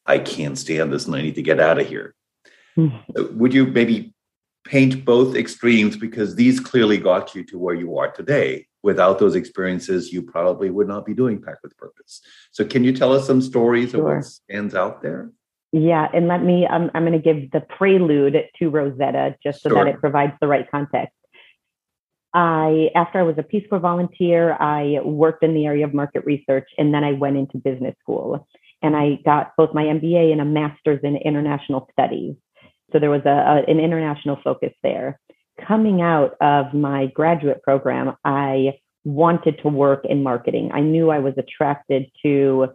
I 0.06 0.20
can't 0.20 0.56
stand 0.56 0.92
this 0.92 1.06
and 1.06 1.16
I 1.16 1.22
need 1.22 1.34
to 1.34 1.42
get 1.42 1.58
out 1.58 1.80
of 1.80 1.88
here. 1.88 2.14
Mm-hmm. 2.78 3.38
Would 3.40 3.52
you 3.52 3.66
maybe 3.66 4.14
paint 4.64 5.04
both 5.04 5.36
extremes 5.36 5.96
because 5.96 6.34
these 6.34 6.60
clearly 6.60 6.98
got 6.98 7.34
you 7.34 7.44
to 7.44 7.58
where 7.58 7.74
you 7.74 7.98
are 7.98 8.10
today? 8.10 8.66
Without 8.82 9.18
those 9.18 9.34
experiences, 9.34 10.12
you 10.12 10.22
probably 10.22 10.70
would 10.70 10.88
not 10.88 11.04
be 11.04 11.12
doing 11.12 11.40
Packed 11.40 11.62
with 11.62 11.76
Purpose. 11.76 12.22
So, 12.50 12.64
can 12.64 12.82
you 12.82 12.92
tell 12.92 13.12
us 13.12 13.26
some 13.26 13.42
stories 13.42 13.90
sure. 13.90 14.00
of 14.00 14.16
what 14.16 14.24
stands 14.24 14.74
out 14.74 15.02
there? 15.02 15.30
Yeah, 15.72 16.08
and 16.12 16.26
let 16.26 16.42
me, 16.42 16.66
um, 16.66 16.90
I'm 16.94 17.04
going 17.04 17.12
to 17.12 17.18
give 17.18 17.50
the 17.52 17.60
prelude 17.60 18.42
to 18.58 18.70
Rosetta 18.70 19.36
just 19.42 19.62
so 19.62 19.68
sure. 19.68 19.84
that 19.84 19.94
it 19.94 20.00
provides 20.00 20.32
the 20.40 20.48
right 20.48 20.68
context. 20.70 21.14
I, 22.34 22.90
after 22.94 23.18
I 23.18 23.22
was 23.22 23.36
a 23.38 23.42
Peace 23.42 23.66
Corps 23.68 23.80
volunteer, 23.80 24.56
I 24.58 25.00
worked 25.02 25.42
in 25.42 25.54
the 25.54 25.66
area 25.66 25.84
of 25.84 25.94
market 25.94 26.24
research 26.24 26.68
and 26.78 26.94
then 26.94 27.04
I 27.04 27.12
went 27.12 27.36
into 27.36 27.58
business 27.58 27.94
school 28.00 28.46
and 28.82 28.96
I 28.96 29.18
got 29.24 29.52
both 29.56 29.74
my 29.74 29.84
MBA 29.84 30.32
and 30.32 30.40
a 30.40 30.44
master's 30.44 31.00
in 31.02 31.16
international 31.16 31.88
studies. 31.92 32.34
So 32.92 32.98
there 32.98 33.10
was 33.10 33.22
a, 33.24 33.28
a, 33.28 33.70
an 33.70 33.80
international 33.80 34.38
focus 34.42 34.72
there. 34.82 35.20
Coming 35.66 36.00
out 36.00 36.36
of 36.40 36.72
my 36.72 37.06
graduate 37.06 37.62
program, 37.62 38.16
I 38.24 38.78
wanted 39.04 39.58
to 39.62 39.68
work 39.68 40.04
in 40.04 40.22
marketing. 40.22 40.70
I 40.72 40.80
knew 40.80 41.10
I 41.10 41.18
was 41.18 41.34
attracted 41.36 42.10
to 42.22 42.68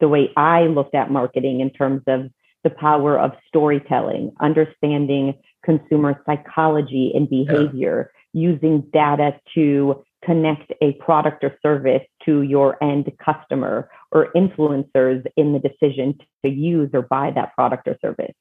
the 0.00 0.08
way 0.08 0.30
I 0.36 0.62
looked 0.62 0.94
at 0.94 1.10
marketing 1.10 1.60
in 1.60 1.70
terms 1.70 2.02
of 2.06 2.30
the 2.64 2.70
power 2.70 3.18
of 3.18 3.32
storytelling, 3.48 4.32
understanding 4.40 5.34
consumer 5.64 6.20
psychology 6.26 7.12
and 7.14 7.28
behavior, 7.28 8.12
yeah. 8.32 8.40
using 8.40 8.82
data 8.92 9.38
to 9.54 10.02
connect 10.24 10.72
a 10.80 10.92
product 10.94 11.42
or 11.42 11.56
service 11.62 12.02
to 12.24 12.42
your 12.42 12.82
end 12.82 13.10
customer 13.24 13.90
or 14.12 14.28
influencers 14.36 15.24
in 15.36 15.52
the 15.52 15.58
decision 15.58 16.16
to 16.44 16.50
use 16.50 16.90
or 16.92 17.02
buy 17.02 17.32
that 17.34 17.52
product 17.54 17.88
or 17.88 17.96
service. 18.00 18.34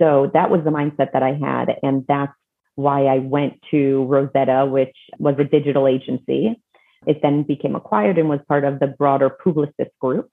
So 0.00 0.30
that 0.34 0.50
was 0.50 0.62
the 0.64 0.70
mindset 0.70 1.12
that 1.12 1.22
I 1.22 1.34
had. 1.34 1.76
And 1.82 2.04
that's 2.08 2.32
why 2.74 3.04
I 3.04 3.18
went 3.18 3.60
to 3.70 4.04
Rosetta, 4.04 4.66
which 4.66 4.96
was 5.18 5.36
a 5.38 5.44
digital 5.44 5.86
agency. 5.86 6.60
It 7.06 7.20
then 7.22 7.42
became 7.42 7.76
acquired 7.76 8.18
and 8.18 8.28
was 8.28 8.40
part 8.48 8.64
of 8.64 8.80
the 8.80 8.88
broader 8.88 9.30
Publicis 9.44 9.90
group. 10.00 10.28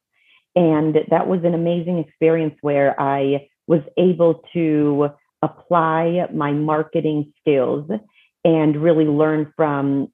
And 0.55 0.97
that 1.09 1.27
was 1.27 1.43
an 1.43 1.53
amazing 1.53 1.99
experience 1.99 2.55
where 2.61 2.99
I 2.99 3.47
was 3.67 3.81
able 3.97 4.43
to 4.53 5.09
apply 5.41 6.27
my 6.33 6.51
marketing 6.51 7.31
skills 7.39 7.89
and 8.43 8.75
really 8.81 9.05
learn 9.05 9.53
from 9.55 10.11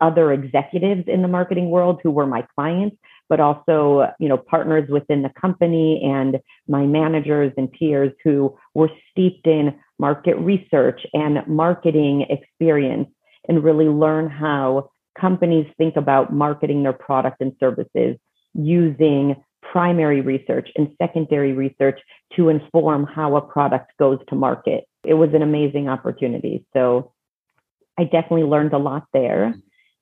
other 0.00 0.32
executives 0.32 1.04
in 1.06 1.22
the 1.22 1.28
marketing 1.28 1.70
world 1.70 2.00
who 2.02 2.10
were 2.10 2.26
my 2.26 2.44
clients 2.54 2.96
but 3.32 3.40
also 3.40 4.12
you 4.18 4.28
know 4.28 4.36
partners 4.36 4.86
within 4.90 5.22
the 5.22 5.32
company 5.40 6.02
and 6.04 6.38
my 6.68 6.84
managers 6.84 7.50
and 7.56 7.72
peers 7.72 8.12
who 8.22 8.54
were 8.74 8.90
steeped 9.10 9.46
in 9.46 9.74
market 9.98 10.34
research 10.34 11.00
and 11.14 11.38
marketing 11.46 12.26
experience 12.28 13.08
and 13.48 13.64
really 13.64 13.86
learn 13.86 14.28
how 14.28 14.90
companies 15.18 15.64
think 15.78 15.96
about 15.96 16.30
marketing 16.30 16.82
their 16.82 16.92
product 16.92 17.40
and 17.40 17.54
services 17.58 18.18
using 18.52 19.34
primary 19.62 20.20
research 20.20 20.68
and 20.76 20.88
secondary 21.00 21.54
research 21.54 21.98
to 22.36 22.50
inform 22.50 23.06
how 23.06 23.34
a 23.36 23.40
product 23.40 23.92
goes 23.98 24.18
to 24.28 24.34
market. 24.34 24.84
It 25.04 25.14
was 25.14 25.30
an 25.32 25.40
amazing 25.40 25.88
opportunity. 25.88 26.66
So 26.74 27.14
I 27.98 28.04
definitely 28.04 28.42
learned 28.42 28.74
a 28.74 28.78
lot 28.78 29.04
there. 29.14 29.54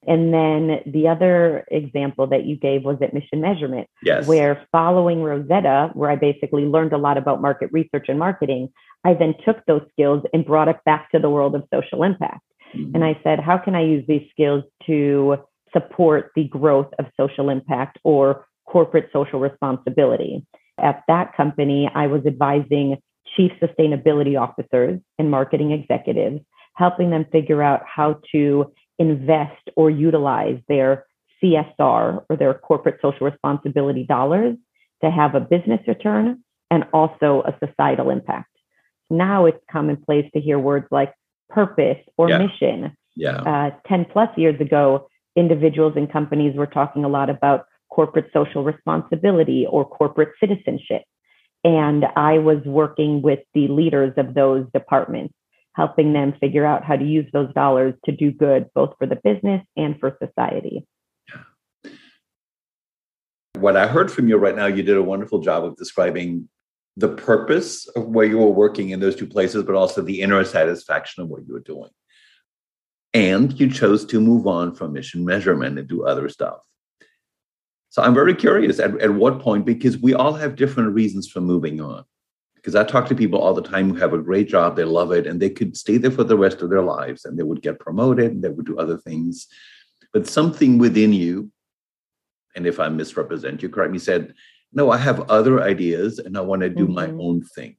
And 0.06 0.32
then 0.32 0.80
the 0.86 1.08
other 1.08 1.66
example 1.70 2.26
that 2.28 2.46
you 2.46 2.56
gave 2.56 2.84
was 2.84 2.96
at 3.02 3.12
Mission 3.12 3.40
Measurement, 3.40 3.86
yes. 4.02 4.26
where 4.26 4.66
following 4.72 5.22
Rosetta, 5.22 5.90
where 5.92 6.10
I 6.10 6.16
basically 6.16 6.64
learned 6.64 6.94
a 6.94 6.98
lot 6.98 7.18
about 7.18 7.42
market 7.42 7.68
research 7.70 8.06
and 8.08 8.18
marketing, 8.18 8.70
I 9.04 9.14
then 9.14 9.34
took 9.44 9.64
those 9.66 9.82
skills 9.92 10.22
and 10.32 10.44
brought 10.44 10.68
it 10.68 10.78
back 10.86 11.10
to 11.10 11.18
the 11.18 11.28
world 11.28 11.54
of 11.54 11.64
social 11.72 12.02
impact. 12.02 12.40
Mm-hmm. 12.74 12.94
And 12.94 13.04
I 13.04 13.20
said, 13.22 13.40
how 13.40 13.58
can 13.58 13.74
I 13.74 13.82
use 13.82 14.04
these 14.08 14.26
skills 14.30 14.64
to 14.86 15.36
support 15.72 16.32
the 16.34 16.44
growth 16.44 16.88
of 16.98 17.06
social 17.18 17.50
impact 17.50 17.98
or 18.02 18.46
corporate 18.66 19.10
social 19.12 19.38
responsibility? 19.38 20.46
At 20.78 21.02
that 21.08 21.36
company, 21.36 21.90
I 21.94 22.06
was 22.06 22.24
advising 22.26 22.96
chief 23.36 23.52
sustainability 23.62 24.40
officers 24.40 24.98
and 25.18 25.30
marketing 25.30 25.72
executives, 25.72 26.40
helping 26.74 27.10
them 27.10 27.26
figure 27.30 27.62
out 27.62 27.82
how 27.86 28.20
to 28.32 28.72
invest 29.00 29.70
or 29.76 29.90
utilize 29.90 30.60
their 30.68 31.06
CSR 31.42 32.24
or 32.28 32.36
their 32.38 32.54
corporate 32.54 33.00
social 33.00 33.26
responsibility 33.26 34.04
dollars 34.04 34.56
to 35.02 35.10
have 35.10 35.34
a 35.34 35.40
business 35.40 35.80
return 35.88 36.44
and 36.70 36.84
also 36.92 37.42
a 37.46 37.66
societal 37.66 38.10
impact. 38.10 38.50
Now 39.08 39.46
it's 39.46 39.58
commonplace 39.72 40.30
to 40.34 40.40
hear 40.40 40.58
words 40.58 40.86
like 40.90 41.14
purpose 41.48 41.96
or 42.18 42.28
yeah. 42.28 42.38
mission. 42.38 42.96
Yeah. 43.16 43.38
Uh, 43.38 43.70
10 43.88 44.06
plus 44.12 44.28
years 44.36 44.60
ago, 44.60 45.08
individuals 45.34 45.94
and 45.96 46.12
companies 46.12 46.54
were 46.54 46.66
talking 46.66 47.02
a 47.02 47.08
lot 47.08 47.30
about 47.30 47.64
corporate 47.90 48.30
social 48.32 48.62
responsibility 48.62 49.66
or 49.68 49.84
corporate 49.84 50.30
citizenship. 50.38 51.02
And 51.64 52.04
I 52.16 52.38
was 52.38 52.58
working 52.64 53.22
with 53.22 53.40
the 53.54 53.66
leaders 53.68 54.12
of 54.16 54.34
those 54.34 54.66
departments 54.72 55.34
helping 55.80 56.12
them 56.12 56.34
figure 56.38 56.66
out 56.66 56.84
how 56.84 56.94
to 56.94 57.04
use 57.06 57.26
those 57.32 57.50
dollars 57.54 57.94
to 58.04 58.12
do 58.12 58.30
good, 58.30 58.66
both 58.74 58.92
for 58.98 59.06
the 59.06 59.18
business 59.24 59.62
and 59.78 59.98
for 59.98 60.14
society. 60.22 60.86
What 63.58 63.78
I 63.78 63.86
heard 63.86 64.12
from 64.12 64.28
you 64.28 64.36
right 64.36 64.54
now, 64.54 64.66
you 64.66 64.82
did 64.82 64.98
a 64.98 65.02
wonderful 65.02 65.38
job 65.38 65.64
of 65.64 65.78
describing 65.78 66.50
the 66.98 67.08
purpose 67.08 67.88
of 67.96 68.08
where 68.08 68.26
you 68.26 68.36
were 68.36 68.50
working 68.50 68.90
in 68.90 69.00
those 69.00 69.16
two 69.16 69.26
places, 69.26 69.64
but 69.64 69.74
also 69.74 70.02
the 70.02 70.20
inner 70.20 70.44
satisfaction 70.44 71.22
of 71.22 71.30
what 71.30 71.46
you 71.46 71.54
were 71.54 71.60
doing. 71.60 71.88
And 73.14 73.58
you 73.58 73.70
chose 73.70 74.04
to 74.04 74.20
move 74.20 74.46
on 74.46 74.74
from 74.74 74.92
mission 74.92 75.24
measurement 75.24 75.78
and 75.78 75.88
do 75.88 76.04
other 76.04 76.28
stuff. 76.28 76.60
So 77.88 78.02
I'm 78.02 78.12
very 78.12 78.34
curious 78.34 78.78
at, 78.80 79.00
at 79.00 79.14
what 79.14 79.40
point, 79.40 79.64
because 79.64 79.96
we 79.96 80.12
all 80.12 80.34
have 80.34 80.56
different 80.56 80.92
reasons 80.92 81.26
for 81.26 81.40
moving 81.40 81.80
on 81.80 82.04
because 82.60 82.74
I 82.74 82.84
talk 82.84 83.08
to 83.08 83.14
people 83.14 83.40
all 83.40 83.54
the 83.54 83.62
time 83.62 83.88
who 83.88 83.96
have 83.96 84.12
a 84.12 84.18
great 84.18 84.46
job, 84.48 84.76
they 84.76 84.84
love 84.84 85.12
it, 85.12 85.26
and 85.26 85.40
they 85.40 85.48
could 85.48 85.76
stay 85.76 85.96
there 85.96 86.10
for 86.10 86.24
the 86.24 86.36
rest 86.36 86.60
of 86.60 86.68
their 86.68 86.82
lives 86.82 87.24
and 87.24 87.38
they 87.38 87.42
would 87.42 87.62
get 87.62 87.80
promoted 87.80 88.32
and 88.32 88.44
they 88.44 88.50
would 88.50 88.66
do 88.66 88.78
other 88.78 88.98
things. 88.98 89.46
But 90.12 90.26
something 90.26 90.76
within 90.76 91.12
you, 91.14 91.50
and 92.54 92.66
if 92.66 92.78
I 92.78 92.88
misrepresent 92.90 93.62
you, 93.62 93.70
correct 93.70 93.92
me, 93.92 93.98
said, 93.98 94.34
no, 94.72 94.90
I 94.90 94.98
have 94.98 95.30
other 95.30 95.62
ideas 95.62 96.18
and 96.18 96.36
I 96.36 96.42
want 96.42 96.62
to 96.62 96.68
do 96.68 96.84
mm-hmm. 96.84 96.94
my 96.94 97.24
own 97.24 97.42
thing. 97.42 97.76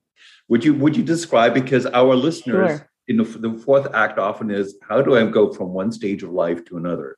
Would 0.50 0.66
you 0.66 0.74
would 0.74 0.98
you 0.98 1.04
describe 1.04 1.54
because 1.54 1.86
our 1.86 2.16
listeners 2.16 2.72
sure. 2.72 2.90
in 3.08 3.18
the, 3.18 3.24
the 3.24 3.54
fourth 3.60 3.88
act 3.94 4.20
often 4.20 4.50
is 4.52 4.78
how 4.88 5.02
do 5.02 5.16
I 5.16 5.26
go 5.26 5.54
from 5.54 5.70
one 5.70 5.92
stage 5.92 6.24
of 6.24 6.32
life 6.32 6.66
to 6.66 6.78
another? 6.78 7.18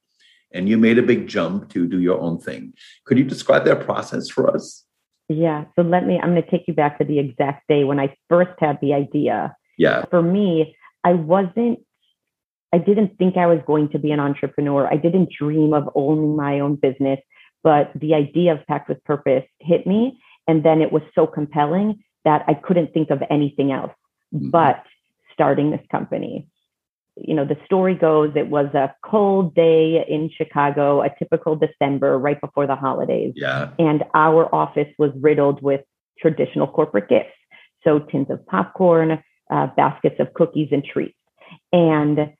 And 0.53 0.69
you 0.69 0.77
made 0.77 0.99
a 0.99 1.03
big 1.03 1.27
jump 1.27 1.69
to 1.69 1.87
do 1.87 1.99
your 1.99 2.19
own 2.19 2.39
thing. 2.39 2.73
Could 3.05 3.17
you 3.17 3.23
describe 3.23 3.65
that 3.65 3.85
process 3.85 4.29
for 4.29 4.53
us? 4.53 4.85
Yeah. 5.29 5.65
So 5.75 5.81
let 5.81 6.05
me, 6.05 6.19
I'm 6.21 6.31
going 6.31 6.43
to 6.43 6.51
take 6.51 6.67
you 6.67 6.73
back 6.73 6.97
to 6.99 7.05
the 7.05 7.19
exact 7.19 7.67
day 7.67 7.83
when 7.83 7.99
I 7.99 8.15
first 8.29 8.51
had 8.59 8.79
the 8.81 8.93
idea. 8.93 9.55
Yeah. 9.77 10.05
For 10.09 10.21
me, 10.21 10.75
I 11.03 11.13
wasn't, 11.13 11.79
I 12.73 12.77
didn't 12.77 13.17
think 13.17 13.37
I 13.37 13.47
was 13.47 13.59
going 13.65 13.89
to 13.89 13.99
be 13.99 14.11
an 14.11 14.19
entrepreneur. 14.19 14.87
I 14.91 14.97
didn't 14.97 15.29
dream 15.37 15.73
of 15.73 15.89
owning 15.95 16.35
my 16.35 16.59
own 16.59 16.75
business, 16.75 17.19
but 17.63 17.91
the 17.95 18.13
idea 18.13 18.53
of 18.53 18.65
Packed 18.67 18.89
with 18.89 19.03
Purpose 19.03 19.43
hit 19.59 19.87
me. 19.87 20.19
And 20.47 20.63
then 20.63 20.81
it 20.81 20.91
was 20.91 21.03
so 21.15 21.25
compelling 21.25 22.03
that 22.25 22.43
I 22.47 22.53
couldn't 22.53 22.93
think 22.93 23.09
of 23.09 23.21
anything 23.29 23.71
else 23.71 23.91
mm-hmm. 24.33 24.49
but 24.49 24.83
starting 25.33 25.71
this 25.71 25.85
company 25.91 26.47
you 27.15 27.35
know, 27.35 27.45
the 27.45 27.57
story 27.65 27.95
goes 27.95 28.31
it 28.35 28.47
was 28.47 28.73
a 28.73 28.93
cold 29.05 29.53
day 29.53 30.03
in 30.07 30.29
Chicago, 30.35 31.01
a 31.01 31.09
typical 31.19 31.55
December 31.55 32.17
right 32.17 32.39
before 32.41 32.67
the 32.67 32.75
holidays. 32.75 33.33
Yeah. 33.35 33.69
And 33.77 34.03
our 34.13 34.53
office 34.53 34.91
was 34.97 35.11
riddled 35.19 35.61
with 35.61 35.81
traditional 36.19 36.67
corporate 36.67 37.09
gifts. 37.09 37.33
So 37.83 37.99
tins 37.99 38.29
of 38.29 38.45
popcorn, 38.47 39.23
uh, 39.51 39.67
baskets 39.75 40.15
of 40.19 40.33
cookies 40.33 40.69
and 40.71 40.83
treats. 40.83 41.17
And 41.71 42.33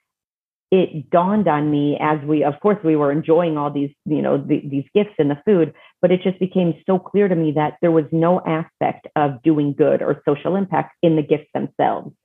it 0.72 1.12
dawned 1.12 1.48
on 1.48 1.70
me 1.70 1.98
as 2.02 2.20
we, 2.26 2.44
of 2.44 2.60
course, 2.60 2.80
we 2.84 2.96
were 2.96 3.12
enjoying 3.12 3.60
all 3.60 3.70
these, 3.70 3.92
you 4.06 4.24
know, 4.24 4.40
the, 4.40 4.60
these 4.68 4.86
gifts 4.96 5.14
and 5.20 5.30
the 5.30 5.38
food, 5.46 5.72
but 6.02 6.12
it 6.12 6.22
just 6.24 6.40
became 6.40 6.74
so 6.88 6.98
clear 6.98 7.28
to 7.28 7.36
me 7.36 7.52
that 7.52 7.78
there 7.82 7.92
was 7.92 8.06
no 8.12 8.42
aspect 8.42 9.08
of 9.16 9.44
doing 9.44 9.76
good 9.78 10.02
or 10.02 10.24
social 10.28 10.56
impact 10.56 10.96
in 11.04 11.16
the 11.16 11.22
gifts 11.22 11.50
themselves. 11.54 12.16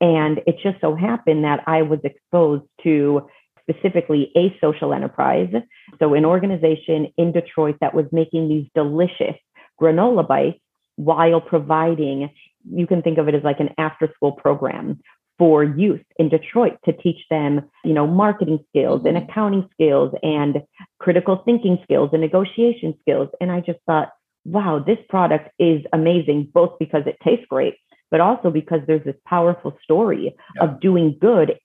And 0.00 0.38
it 0.46 0.56
just 0.62 0.80
so 0.80 0.94
happened 0.94 1.44
that 1.44 1.62
I 1.66 1.82
was 1.82 2.00
exposed 2.04 2.64
to 2.84 3.28
specifically 3.68 4.32
a 4.36 4.56
social 4.60 4.92
enterprise. 4.92 5.52
So, 5.98 6.14
an 6.14 6.24
organization 6.24 7.12
in 7.16 7.32
Detroit 7.32 7.76
that 7.80 7.94
was 7.94 8.06
making 8.12 8.48
these 8.48 8.66
delicious 8.74 9.36
granola 9.80 10.26
bites 10.26 10.58
while 10.96 11.40
providing, 11.40 12.30
you 12.70 12.86
can 12.86 13.02
think 13.02 13.18
of 13.18 13.28
it 13.28 13.34
as 13.34 13.42
like 13.42 13.60
an 13.60 13.70
after 13.78 14.10
school 14.14 14.32
program 14.32 15.00
for 15.38 15.64
youth 15.64 16.02
in 16.18 16.28
Detroit 16.28 16.76
to 16.84 16.92
teach 16.92 17.16
them, 17.30 17.62
you 17.82 17.94
know, 17.94 18.06
marketing 18.06 18.58
skills 18.68 19.00
and 19.06 19.16
accounting 19.16 19.66
skills 19.72 20.12
and 20.22 20.62
critical 20.98 21.40
thinking 21.46 21.78
skills 21.82 22.10
and 22.12 22.20
negotiation 22.20 22.94
skills. 23.00 23.30
And 23.40 23.50
I 23.50 23.60
just 23.60 23.78
thought, 23.86 24.10
wow, 24.44 24.84
this 24.86 24.98
product 25.08 25.48
is 25.58 25.82
amazing, 25.94 26.50
both 26.52 26.78
because 26.78 27.04
it 27.06 27.16
tastes 27.24 27.46
great, 27.48 27.76
but 28.10 28.20
also 28.20 28.50
because 28.50 28.80
there's 28.86 29.04
this 29.04 29.16
powerful 29.26 29.76
story 29.82 30.34
yeah. 30.56 30.64
of 30.64 30.80
doing 30.80 31.16
good 31.20 31.58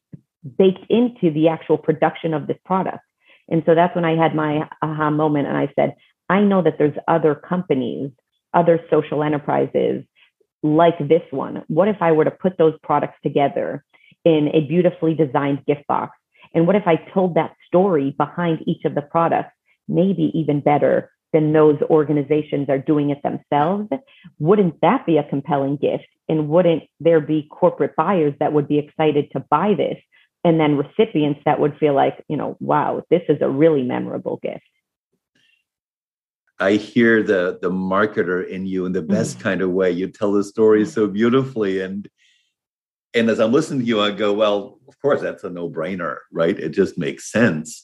baked 0.58 0.86
into 0.90 1.32
the 1.32 1.48
actual 1.48 1.78
production 1.78 2.34
of 2.34 2.48
this 2.48 2.58
product. 2.66 3.00
And 3.50 3.64
so 3.66 3.76
that's 3.76 3.96
when 3.96 4.06
I 4.06 4.16
had 4.16 4.36
my 4.36 4.70
aha 4.82 5.10
moment 5.10 5.48
and 5.48 5.58
I 5.58 5.72
said, 5.76 5.96
I 6.30 6.42
know 6.42 6.62
that 6.62 6.78
there's 6.78 6.98
other 7.08 7.36
companies, 7.36 8.12
other 8.54 8.80
social 8.90 9.24
enterprises 9.24 10.04
like 10.64 10.98
this 11.00 11.22
one. 11.32 11.64
What 11.68 11.88
if 11.88 11.98
I 12.02 12.12
were 12.12 12.26
to 12.26 12.32
put 12.32 12.58
those 12.58 12.74
products 12.82 13.18
together 13.22 13.84
in 14.24 14.50
a 14.54 14.62
beautifully 14.62 15.14
designed 15.14 15.66
gift 15.66 15.86
box? 15.88 16.18
And 16.54 16.66
what 16.66 16.76
if 16.76 16.88
I 16.88 16.96
told 16.96 17.36
that 17.36 17.56
story 17.68 18.16
behind 18.18 18.64
each 18.66 18.86
of 18.86 18.96
the 18.96 19.02
products, 19.02 19.52
maybe 19.88 20.32
even 20.34 20.62
better 20.62 21.12
than 21.36 21.52
those 21.52 21.78
organizations 21.90 22.70
are 22.70 22.80
doing 22.80 23.10
it 23.10 23.22
themselves? 23.22 23.90
Wouldn't 24.40 24.80
that 24.82 25.06
be 25.06 25.18
a 25.18 25.24
compelling 25.24 25.76
gift? 25.76 26.08
And 26.30 26.48
wouldn't 26.48 26.84
there 27.02 27.20
be 27.20 27.50
corporate 27.52 27.94
buyers 27.98 28.34
that 28.40 28.54
would 28.54 28.70
be 28.70 28.80
excited 28.80 29.30
to 29.32 29.42
buy 29.42 29.74
this? 29.74 29.98
And 30.46 30.62
then 30.62 30.78
recipients 30.78 31.42
that 31.44 31.60
would 31.60 31.78
feel 31.78 31.94
like, 31.94 32.24
you 32.30 32.38
know, 32.38 32.56
wow, 32.62 33.04
this 33.10 33.24
is 33.28 33.40
a 33.42 33.50
really 33.50 33.84
memorable 33.84 34.40
gift. 34.42 34.64
I 36.58 36.74
hear 36.74 37.22
the 37.22 37.60
the 37.62 37.70
marketer 37.70 38.48
in 38.48 38.66
you 38.66 38.86
in 38.86 38.94
the 38.94 39.02
best 39.02 39.40
mm. 39.40 39.42
kind 39.42 39.62
of 39.62 39.72
way. 39.72 39.92
You 39.92 40.08
tell 40.08 40.32
the 40.32 40.44
story 40.44 40.86
so 40.86 41.06
beautifully, 41.06 41.82
and 41.82 42.08
and 43.14 43.30
as 43.30 43.42
I'm 43.42 43.52
listening 43.52 43.82
to 43.82 43.86
you, 43.86 44.00
I 44.00 44.12
go, 44.12 44.32
well, 44.32 44.80
of 44.88 44.98
course, 45.02 45.20
that's 45.20 45.44
a 45.44 45.50
no 45.50 45.70
brainer, 45.70 46.20
right? 46.32 46.58
It 46.58 46.70
just 46.70 46.98
makes 46.98 47.30
sense. 47.30 47.84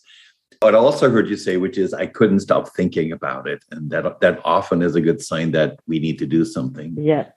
But 0.62 0.76
I 0.76 0.78
also 0.78 1.10
heard 1.10 1.28
you 1.28 1.38
say, 1.38 1.58
which 1.58 1.80
is, 1.80 1.92
I 1.92 2.06
couldn't 2.06 2.42
stop 2.42 2.70
thinking 2.70 3.12
about 3.12 3.48
it, 3.48 3.66
and 3.72 3.90
that 3.90 4.22
that 4.22 4.40
often 4.46 4.84
is 4.84 4.96
a 4.96 5.02
good 5.02 5.20
sign 5.20 5.52
that 5.52 5.80
we 5.88 5.98
need 6.00 6.20
to 6.20 6.28
do 6.28 6.46
something. 6.46 6.96
Yeah. 6.98 7.30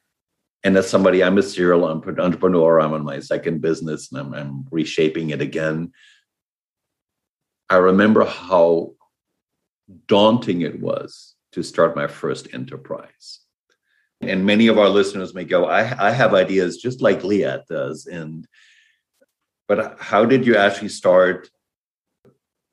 And 0.62 0.76
as 0.76 0.88
somebody, 0.88 1.24
I'm 1.24 1.38
a 1.38 1.42
serial 1.42 1.86
entrepreneur. 1.86 2.80
I'm 2.80 2.92
on 2.92 3.02
my 3.02 3.20
second 3.20 3.62
business, 3.62 4.12
and 4.12 4.20
I'm, 4.20 4.34
I'm 4.34 4.66
reshaping 4.70 5.30
it 5.30 5.40
again. 5.40 5.92
I 7.70 7.76
remember 7.76 8.26
how 8.26 8.92
daunting 10.06 10.60
it 10.60 10.80
was 10.80 11.34
to 11.52 11.62
start 11.62 11.96
my 11.96 12.06
first 12.06 12.48
enterprise. 12.52 13.40
And 14.20 14.44
many 14.44 14.66
of 14.66 14.78
our 14.78 14.88
listeners 14.88 15.34
may 15.34 15.44
go, 15.44 15.66
I, 15.66 16.08
I 16.08 16.10
have 16.10 16.34
ideas 16.34 16.76
just 16.76 17.00
like 17.00 17.24
Leah 17.24 17.64
does. 17.70 18.06
And 18.06 18.46
but 19.66 19.98
how 19.98 20.26
did 20.26 20.46
you 20.46 20.56
actually 20.56 20.90
start? 20.90 21.48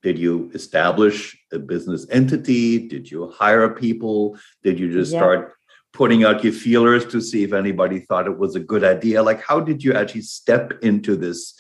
Did 0.04 0.18
you 0.18 0.50
establish 0.54 1.38
a 1.52 1.60
business 1.60 2.08
entity? 2.10 2.88
Did 2.88 3.10
you 3.10 3.30
hire 3.30 3.70
people? 3.70 4.38
Did 4.64 4.80
you 4.80 4.92
just 4.92 5.12
yeah. 5.12 5.20
start 5.20 5.54
putting 5.94 6.24
out 6.24 6.44
your 6.44 6.54
feelers 6.54 7.06
to 7.08 7.22
see 7.22 7.44
if 7.44 7.54
anybody 7.54 8.00
thought 8.00 8.26
it 8.26 8.38
was 8.38 8.56
a 8.56 8.60
good 8.60 8.84
idea? 8.84 9.22
Like, 9.22 9.42
how 9.42 9.60
did 9.60 9.84
you 9.84 9.94
actually 9.94 10.22
step 10.22 10.74
into 10.82 11.16
this 11.16 11.54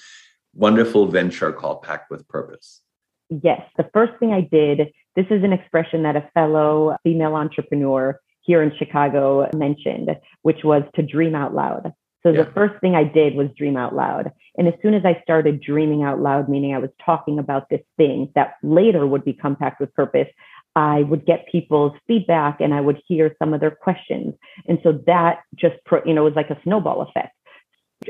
wonderful 0.53 1.07
venture 1.07 1.51
called 1.51 1.83
Packed 1.83 2.09
with 2.09 2.27
Purpose? 2.27 2.81
Yes, 3.29 3.61
the 3.77 3.89
first 3.93 4.13
thing 4.19 4.33
I 4.33 4.41
did, 4.41 4.91
this 5.15 5.25
is 5.29 5.43
an 5.43 5.53
expression 5.53 6.03
that 6.03 6.15
a 6.15 6.29
fellow 6.33 6.97
female 7.03 7.35
entrepreneur 7.35 8.19
here 8.41 8.63
in 8.63 8.73
Chicago 8.77 9.49
mentioned, 9.55 10.09
which 10.41 10.63
was 10.63 10.83
to 10.95 11.03
dream 11.03 11.35
out 11.35 11.53
loud. 11.53 11.93
So 12.23 12.29
yeah. 12.29 12.43
the 12.43 12.51
first 12.51 12.79
thing 12.81 12.95
I 12.95 13.03
did 13.03 13.35
was 13.35 13.49
dream 13.57 13.77
out 13.77 13.95
loud. 13.95 14.31
And 14.57 14.67
as 14.67 14.73
soon 14.81 14.93
as 14.93 15.03
I 15.05 15.19
started 15.23 15.61
dreaming 15.61 16.03
out 16.03 16.19
loud, 16.19 16.49
meaning 16.49 16.73
I 16.73 16.79
was 16.79 16.91
talking 17.03 17.39
about 17.39 17.69
this 17.69 17.81
thing 17.97 18.31
that 18.35 18.55
later 18.63 19.07
would 19.07 19.25
become 19.25 19.55
packed 19.55 19.79
with 19.79 19.93
purpose, 19.93 20.27
I 20.75 21.01
would 21.03 21.25
get 21.25 21.47
people's 21.51 21.93
feedback 22.07 22.61
and 22.61 22.73
I 22.73 22.81
would 22.81 23.01
hear 23.07 23.35
some 23.39 23.53
of 23.53 23.59
their 23.59 23.71
questions. 23.71 24.35
And 24.67 24.79
so 24.83 24.99
that 25.07 25.39
just, 25.55 25.75
you 26.05 26.13
know, 26.13 26.23
was 26.23 26.35
like 26.35 26.49
a 26.49 26.59
snowball 26.63 27.01
effect. 27.01 27.35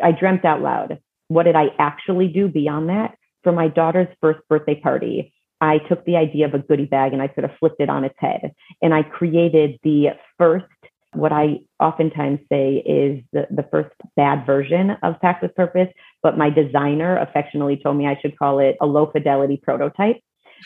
I 0.04 0.12
dreamt 0.12 0.46
out 0.46 0.62
loud. 0.62 1.00
What 1.28 1.44
did 1.44 1.56
I 1.56 1.68
actually 1.80 2.28
do 2.28 2.48
beyond 2.48 2.90
that? 2.90 3.16
for 3.44 3.52
my 3.52 3.68
daughter's 3.68 4.08
first 4.20 4.40
birthday 4.50 4.76
party, 4.76 5.34
I 5.60 5.78
took 5.78 6.06
the 6.06 6.18
idea 6.18 6.48
of 6.48 6.54
a 6.54 6.60
goodie 6.60 6.86
bag 6.86 7.14
and 7.14 7.22
I 7.22 7.28
sort 7.28 7.46
of 7.46 7.52
flipped 7.60 7.80
it 7.80 7.90
on 7.90 8.04
its 8.04 8.16
head. 8.18 8.54
And 8.82 8.94
I 8.94 9.04
created 9.04 9.80
the 9.84 10.10
first, 10.38 10.66
what 11.14 11.32
I 11.32 11.60
oftentimes 11.80 12.40
say 12.50 12.78
is 12.78 13.24
the, 13.34 13.48
the 13.50 13.68
first 13.70 13.90
bad 14.16 14.46
version 14.46 14.92
of 15.04 15.20
Packed 15.22 15.42
with 15.42 15.56
Purpose, 15.56 15.90
but 16.24 16.38
my 16.38 16.50
designer 16.50 17.18
affectionately 17.18 17.78
told 17.78 17.98
me 17.98 18.08
I 18.08 18.18
should 18.22 18.38
call 18.38 18.60
it 18.60 18.78
a 18.82 18.86
low 18.86 19.08
fidelity 19.12 19.58
prototype. 19.62 20.18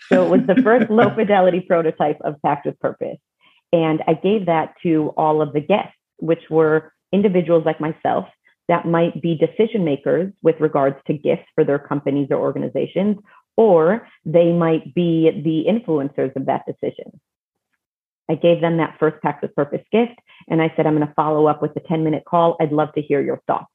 So 0.07 0.25
it 0.25 0.29
was 0.29 0.41
the 0.47 0.61
first 0.61 0.89
low 0.89 1.13
fidelity 1.13 1.61
prototype 1.61 2.19
of 2.21 2.35
Packed 2.43 2.65
with 2.65 2.79
Purpose. 2.79 3.17
And 3.73 4.03
I 4.07 4.13
gave 4.13 4.45
that 4.45 4.75
to 4.83 5.13
all 5.17 5.41
of 5.41 5.53
the 5.53 5.61
guests, 5.61 5.97
which 6.17 6.49
were 6.49 6.93
individuals 7.11 7.65
like 7.65 7.79
myself 7.79 8.27
that 8.67 8.87
might 8.87 9.21
be 9.21 9.35
decision 9.35 9.83
makers 9.83 10.31
with 10.41 10.59
regards 10.59 10.95
to 11.07 11.13
gifts 11.13 11.45
for 11.53 11.63
their 11.63 11.79
companies 11.79 12.27
or 12.31 12.37
organizations, 12.37 13.17
or 13.57 14.07
they 14.25 14.51
might 14.51 14.93
be 14.93 15.29
the 15.43 15.71
influencers 15.71 16.35
of 16.35 16.47
that 16.47 16.63
decision. 16.65 17.19
I 18.29 18.35
gave 18.35 18.61
them 18.61 18.77
that 18.77 18.97
first 18.99 19.21
Packed 19.21 19.41
with 19.41 19.55
Purpose 19.55 19.85
gift, 19.91 20.19
and 20.49 20.61
I 20.61 20.73
said, 20.75 20.87
I'm 20.87 20.95
going 20.95 21.07
to 21.07 21.13
follow 21.13 21.47
up 21.47 21.61
with 21.61 21.75
a 21.75 21.79
10 21.81 22.03
minute 22.03 22.23
call. 22.27 22.57
I'd 22.59 22.71
love 22.71 22.93
to 22.93 23.01
hear 23.01 23.21
your 23.21 23.41
thoughts. 23.47 23.71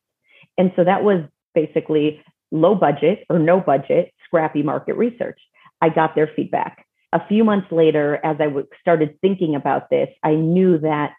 And 0.59 0.73
so 0.77 0.85
that 0.85 1.05
was 1.05 1.23
basically 1.55 2.23
low 2.51 2.75
budget 2.75 3.25
or 3.29 3.39
no 3.39 3.61
budget, 3.61 4.13
scrappy 4.25 4.63
market 4.63 4.95
research. 4.95 5.39
I 5.81 5.89
got 5.89 6.15
their 6.15 6.31
feedback. 6.35 6.85
A 7.13 7.27
few 7.27 7.43
months 7.45 7.69
later, 7.71 8.21
as 8.25 8.37
I 8.41 8.47
started 8.81 9.19
thinking 9.21 9.55
about 9.55 9.91
this, 9.91 10.09
I 10.23 10.35
knew 10.35 10.79
that 10.79 11.13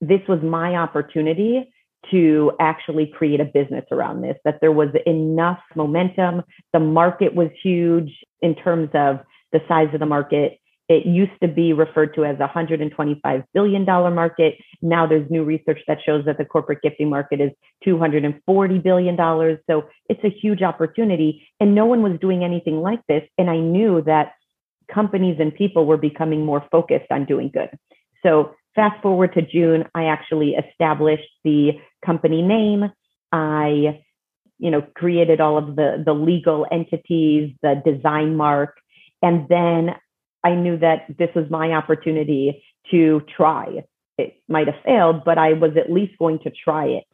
this 0.00 0.20
was 0.28 0.40
my 0.42 0.76
opportunity 0.76 1.70
to 2.10 2.52
actually 2.60 3.06
create 3.06 3.40
a 3.40 3.44
business 3.44 3.84
around 3.90 4.20
this, 4.20 4.36
that 4.44 4.60
there 4.60 4.72
was 4.72 4.90
enough 5.06 5.58
momentum. 5.74 6.42
The 6.72 6.80
market 6.80 7.34
was 7.34 7.48
huge 7.62 8.10
in 8.42 8.54
terms 8.54 8.90
of 8.94 9.20
the 9.52 9.60
size 9.66 9.88
of 9.94 10.00
the 10.00 10.06
market. 10.06 10.58
It 10.88 11.06
used 11.06 11.32
to 11.42 11.48
be 11.48 11.72
referred 11.72 12.14
to 12.14 12.24
as 12.24 12.36
a 12.40 12.48
$125 12.48 13.44
billion 13.54 13.84
market. 13.84 14.56
Now 14.82 15.06
there's 15.06 15.30
new 15.30 15.42
research 15.42 15.80
that 15.88 15.98
shows 16.04 16.26
that 16.26 16.36
the 16.36 16.44
corporate 16.44 16.82
gifting 16.82 17.08
market 17.08 17.40
is 17.40 17.52
$240 17.86 18.82
billion. 18.82 19.16
So 19.66 19.84
it's 20.08 20.22
a 20.24 20.28
huge 20.28 20.62
opportunity. 20.62 21.46
And 21.58 21.74
no 21.74 21.86
one 21.86 22.02
was 22.02 22.18
doing 22.20 22.44
anything 22.44 22.82
like 22.82 23.00
this. 23.08 23.22
And 23.38 23.48
I 23.48 23.58
knew 23.58 24.02
that 24.02 24.32
companies 24.92 25.36
and 25.40 25.54
people 25.54 25.86
were 25.86 25.96
becoming 25.96 26.44
more 26.44 26.66
focused 26.70 27.10
on 27.10 27.24
doing 27.24 27.50
good. 27.52 27.70
So 28.22 28.54
fast 28.74 29.00
forward 29.02 29.32
to 29.34 29.42
June, 29.42 29.86
I 29.94 30.04
actually 30.04 30.54
established 30.54 31.28
the 31.44 31.72
company 32.04 32.42
name. 32.42 32.90
I, 33.32 34.02
you 34.58 34.70
know, 34.70 34.82
created 34.94 35.40
all 35.40 35.58
of 35.58 35.76
the 35.76 36.02
the 36.04 36.12
legal 36.12 36.66
entities, 36.70 37.54
the 37.62 37.82
design 37.84 38.36
mark, 38.36 38.76
and 39.22 39.48
then 39.48 39.94
I 40.44 40.54
knew 40.54 40.78
that 40.78 41.06
this 41.18 41.30
was 41.34 41.46
my 41.50 41.72
opportunity 41.72 42.62
to 42.90 43.22
try. 43.34 43.84
It 44.18 44.34
might 44.48 44.66
have 44.66 44.82
failed, 44.84 45.24
but 45.24 45.38
I 45.38 45.54
was 45.54 45.72
at 45.76 45.90
least 45.90 46.18
going 46.18 46.38
to 46.40 46.50
try 46.50 46.86
it. 46.86 47.04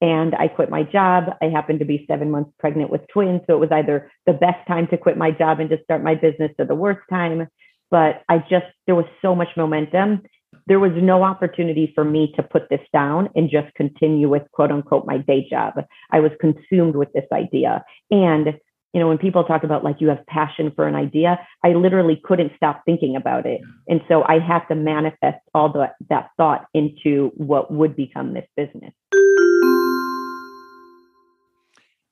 And 0.00 0.34
I 0.34 0.48
quit 0.48 0.70
my 0.70 0.84
job. 0.84 1.24
I 1.42 1.46
happened 1.46 1.80
to 1.80 1.84
be 1.84 2.04
seven 2.08 2.30
months 2.30 2.52
pregnant 2.58 2.90
with 2.90 3.02
twins. 3.12 3.42
So 3.46 3.54
it 3.54 3.60
was 3.60 3.70
either 3.72 4.10
the 4.26 4.32
best 4.32 4.66
time 4.66 4.86
to 4.88 4.96
quit 4.96 5.16
my 5.16 5.32
job 5.32 5.60
and 5.60 5.68
to 5.70 5.82
start 5.82 6.02
my 6.02 6.14
business 6.14 6.52
or 6.58 6.64
the 6.64 6.74
worst 6.74 7.00
time. 7.10 7.48
But 7.90 8.22
I 8.28 8.38
just, 8.38 8.66
there 8.86 8.94
was 8.94 9.06
so 9.22 9.34
much 9.34 9.48
momentum 9.56 10.22
there 10.66 10.78
was 10.78 10.92
no 10.94 11.22
opportunity 11.22 11.90
for 11.94 12.04
me 12.04 12.32
to 12.36 12.42
put 12.42 12.68
this 12.68 12.80
down 12.92 13.30
and 13.34 13.50
just 13.50 13.74
continue 13.74 14.28
with 14.28 14.42
quote 14.52 14.70
unquote 14.70 15.06
my 15.06 15.18
day 15.18 15.46
job. 15.48 15.74
I 16.12 16.20
was 16.20 16.30
consumed 16.40 16.94
with 16.94 17.12
this 17.14 17.24
idea. 17.32 17.84
And, 18.10 18.54
you 18.94 19.00
know, 19.00 19.08
when 19.08 19.18
people 19.18 19.44
talk 19.44 19.64
about 19.64 19.84
like 19.84 20.00
you 20.00 20.08
have 20.08 20.24
passion 20.26 20.72
for 20.74 20.86
an 20.86 20.94
idea, 20.94 21.38
I 21.62 21.74
literally 21.74 22.18
couldn't 22.24 22.52
stop 22.56 22.80
thinking 22.86 23.16
about 23.16 23.44
it. 23.44 23.60
And 23.86 24.00
so 24.08 24.24
I 24.24 24.38
had 24.38 24.60
to 24.68 24.74
manifest 24.74 25.36
all 25.54 25.70
the, 25.70 25.90
that 26.08 26.30
thought 26.36 26.66
into 26.72 27.30
what 27.36 27.70
would 27.70 27.94
become 27.94 28.32
this 28.32 28.46
business. 28.56 28.94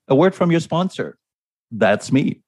A 0.09 0.15
word 0.15 0.35
from 0.35 0.51
your 0.51 0.61
sponsor. 0.61 1.17
That's 1.71 2.13
me. 2.13 2.43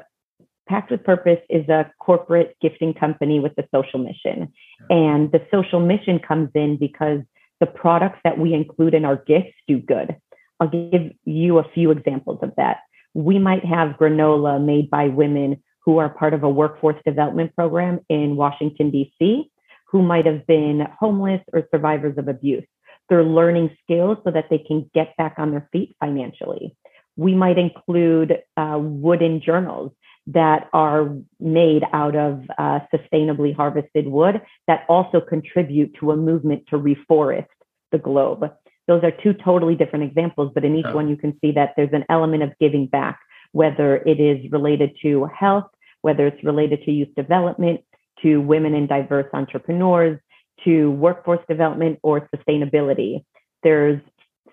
Packed 0.67 0.91
with 0.91 1.03
Purpose 1.03 1.39
is 1.49 1.67
a 1.69 1.91
corporate 1.99 2.55
gifting 2.61 2.93
company 2.93 3.39
with 3.39 3.53
a 3.57 3.63
social 3.73 3.99
mission. 3.99 4.51
And 4.89 5.31
the 5.31 5.45
social 5.51 5.79
mission 5.79 6.19
comes 6.19 6.49
in 6.53 6.77
because 6.77 7.21
the 7.59 7.65
products 7.65 8.19
that 8.23 8.37
we 8.37 8.53
include 8.53 8.93
in 8.93 9.05
our 9.05 9.15
gifts 9.15 9.53
do 9.67 9.79
good. 9.79 10.15
I'll 10.59 10.67
give 10.67 11.11
you 11.25 11.59
a 11.59 11.69
few 11.73 11.91
examples 11.91 12.39
of 12.41 12.51
that. 12.57 12.77
We 13.13 13.39
might 13.39 13.65
have 13.65 13.97
granola 13.97 14.63
made 14.63 14.89
by 14.89 15.07
women 15.07 15.63
who 15.85 15.99
are 15.99 16.09
part 16.09 16.33
of 16.33 16.43
a 16.43 16.49
workforce 16.49 17.01
development 17.05 17.55
program 17.55 17.99
in 18.09 18.35
Washington, 18.35 18.91
D.C., 18.91 19.49
who 19.89 20.01
might 20.01 20.25
have 20.25 20.45
been 20.45 20.85
homeless 20.99 21.41
or 21.53 21.67
survivors 21.71 22.17
of 22.17 22.27
abuse. 22.27 22.65
They're 23.09 23.23
learning 23.23 23.75
skills 23.83 24.17
so 24.25 24.31
that 24.31 24.47
they 24.49 24.57
can 24.57 24.89
get 24.93 25.15
back 25.17 25.35
on 25.37 25.51
their 25.51 25.69
feet 25.71 25.95
financially. 25.99 26.75
We 27.15 27.33
might 27.33 27.57
include 27.57 28.39
uh, 28.57 28.77
wooden 28.79 29.41
journals 29.41 29.93
that 30.27 30.67
are 30.73 31.15
made 31.39 31.83
out 31.93 32.15
of 32.15 32.43
uh, 32.57 32.79
sustainably 32.93 33.55
harvested 33.55 34.07
wood 34.07 34.41
that 34.67 34.85
also 34.89 35.21
contribute 35.21 35.95
to 35.99 36.11
a 36.11 36.17
movement 36.17 36.63
to 36.69 36.77
reforest 36.77 37.47
the 37.91 37.97
globe. 37.97 38.43
Those 38.87 39.03
are 39.03 39.11
two 39.11 39.33
totally 39.33 39.75
different 39.75 40.05
examples, 40.05 40.51
but 40.53 40.65
in 40.65 40.75
each 40.75 40.93
one 40.93 41.09
you 41.09 41.17
can 41.17 41.37
see 41.41 41.51
that 41.53 41.73
there's 41.75 41.93
an 41.93 42.05
element 42.09 42.43
of 42.43 42.51
giving 42.59 42.87
back, 42.87 43.19
whether 43.53 43.97
it 43.97 44.19
is 44.19 44.51
related 44.51 44.91
to 45.01 45.25
health, 45.25 45.65
whether 46.01 46.27
it's 46.27 46.43
related 46.43 46.83
to 46.83 46.91
youth 46.91 47.13
development, 47.15 47.81
to 48.21 48.37
women 48.37 48.73
and 48.73 48.87
diverse 48.89 49.27
entrepreneurs, 49.33 50.19
to 50.63 50.91
workforce 50.91 51.39
development 51.47 51.99
or 52.03 52.29
sustainability. 52.35 53.23
There's 53.63 54.01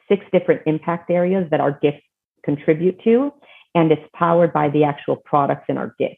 six 0.09 0.25
different 0.33 0.63
impact 0.67 1.11
areas 1.11 1.49
that 1.51 1.61
our 1.61 1.73
gifts 1.73 2.03
contribute 2.45 3.01
to 3.05 3.33
and 3.75 3.93
it's 3.93 4.09
powered 4.15 4.53
by 4.53 4.69
the 4.69 4.85
actual 4.85 5.17
products 5.17 5.65
in 5.69 5.79
our 5.79 5.95
gifts. 5.99 6.17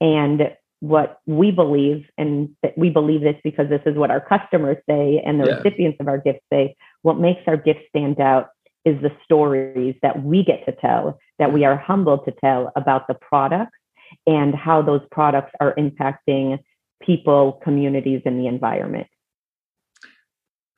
And 0.00 0.54
what 0.80 1.20
we 1.26 1.50
believe, 1.50 2.06
and 2.18 2.50
that 2.62 2.76
we 2.76 2.90
believe 2.90 3.20
this 3.20 3.36
because 3.44 3.68
this 3.68 3.82
is 3.86 3.96
what 3.96 4.10
our 4.10 4.20
customers 4.20 4.76
say 4.88 5.22
and 5.24 5.40
the 5.40 5.46
yeah. 5.46 5.54
recipients 5.56 5.98
of 6.00 6.08
our 6.08 6.18
gifts 6.18 6.44
say, 6.52 6.74
what 7.02 7.18
makes 7.18 7.42
our 7.46 7.56
gifts 7.56 7.84
stand 7.88 8.20
out 8.20 8.48
is 8.84 9.00
the 9.00 9.12
stories 9.24 9.94
that 10.02 10.24
we 10.24 10.42
get 10.42 10.64
to 10.66 10.72
tell, 10.72 11.18
that 11.38 11.52
we 11.52 11.64
are 11.64 11.76
humbled 11.76 12.24
to 12.24 12.32
tell 12.44 12.72
about 12.74 13.06
the 13.06 13.14
products 13.14 13.78
and 14.26 14.54
how 14.54 14.82
those 14.82 15.02
products 15.12 15.52
are 15.60 15.74
impacting 15.76 16.58
people, 17.00 17.60
communities, 17.62 18.22
and 18.24 18.40
the 18.40 18.48
environment 18.48 19.06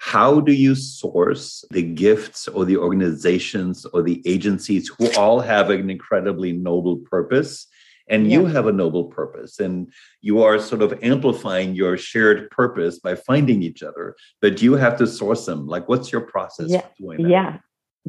how 0.04 0.38
do 0.38 0.52
you 0.52 0.74
source 0.74 1.64
the 1.70 1.82
gifts 1.82 2.46
or 2.46 2.66
the 2.66 2.76
organizations 2.76 3.86
or 3.86 4.02
the 4.02 4.20
agencies 4.26 4.86
who 4.98 5.10
all 5.16 5.40
have 5.40 5.70
an 5.70 5.88
incredibly 5.88 6.52
noble 6.52 6.98
purpose? 6.98 7.66
And 8.06 8.30
yeah. 8.30 8.40
you 8.40 8.44
have 8.44 8.66
a 8.66 8.72
noble 8.72 9.04
purpose 9.04 9.58
and 9.58 9.90
you 10.20 10.42
are 10.42 10.58
sort 10.58 10.82
of 10.82 10.92
amplifying 11.02 11.74
your 11.74 11.96
shared 11.96 12.50
purpose 12.50 12.98
by 12.98 13.14
finding 13.14 13.62
each 13.62 13.82
other 13.82 14.14
but 14.42 14.60
you 14.60 14.74
have 14.74 14.98
to 14.98 15.06
source 15.06 15.46
them. 15.46 15.66
Like 15.66 15.88
what's 15.88 16.12
your 16.12 16.20
process 16.20 16.68
yeah. 16.68 16.82
yeah. 17.18 17.58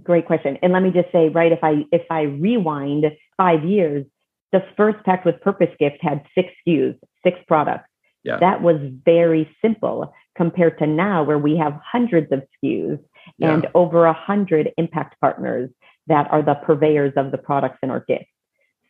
Great 0.03 0.25
question. 0.25 0.57
And 0.61 0.73
let 0.73 0.83
me 0.83 0.91
just 0.91 1.09
say 1.13 1.29
right 1.29 1.53
if 1.53 1.63
i 1.63 1.85
if 1.93 2.05
i 2.09 2.23
rewind 2.23 3.05
five 3.37 3.63
years 3.63 4.05
the 4.51 4.61
first 4.75 5.01
packed 5.05 5.25
with 5.25 5.39
purpose 5.39 5.73
gift 5.79 5.99
had 6.01 6.25
six 6.35 6.49
skus 6.67 6.99
six 7.23 7.39
products 7.47 7.87
yeah. 8.25 8.37
that 8.39 8.61
was 8.61 8.75
very 9.05 9.49
simple 9.61 10.13
compared 10.35 10.77
to 10.79 10.87
now 10.87 11.23
where 11.23 11.37
we 11.37 11.55
have 11.57 11.79
hundreds 11.83 12.31
of 12.31 12.41
SKUs 12.63 12.99
yeah. 13.37 13.53
and 13.53 13.67
over 13.73 14.05
a 14.05 14.13
hundred 14.13 14.71
impact 14.77 15.15
partners 15.21 15.69
that 16.07 16.27
are 16.31 16.41
the 16.41 16.55
purveyors 16.55 17.13
of 17.15 17.31
the 17.31 17.37
products 17.37 17.77
in 17.81 17.89
our 17.89 18.03
gifts. 18.07 18.25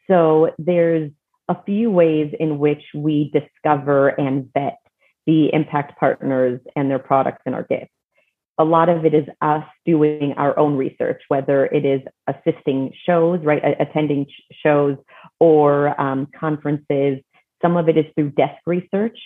So 0.08 0.52
there's 0.58 1.12
a 1.50 1.56
few 1.66 1.92
ways 1.92 2.34
in 2.40 2.58
which 2.58 2.82
we 2.94 3.32
discover 3.34 4.10
and 4.10 4.50
vet 4.54 4.80
the 5.26 5.54
impact 5.54 6.00
partners 6.00 6.60
and 6.76 6.90
their 6.90 7.00
products 7.00 7.42
in 7.46 7.54
our 7.54 7.64
gifts. 7.64 7.92
A 8.58 8.64
lot 8.64 8.90
of 8.90 9.06
it 9.06 9.14
is 9.14 9.26
us 9.42 9.66
doing 9.86 10.34
our 10.38 10.58
own 10.58 10.78
research, 10.78 11.22
whether 11.28 11.66
it 11.66 11.86
is 11.86 12.02
assisting 12.28 12.94
shows, 13.06 13.42
right, 13.44 13.62
attending 13.80 14.28
shows 14.64 14.98
or 15.40 16.00
um, 16.00 16.28
conferences. 16.40 17.20
Some 17.66 17.78
of 17.78 17.90
it 17.90 17.98
is 17.98 18.06
through 18.14 18.30
desk 18.32 18.62
research. 18.68 19.18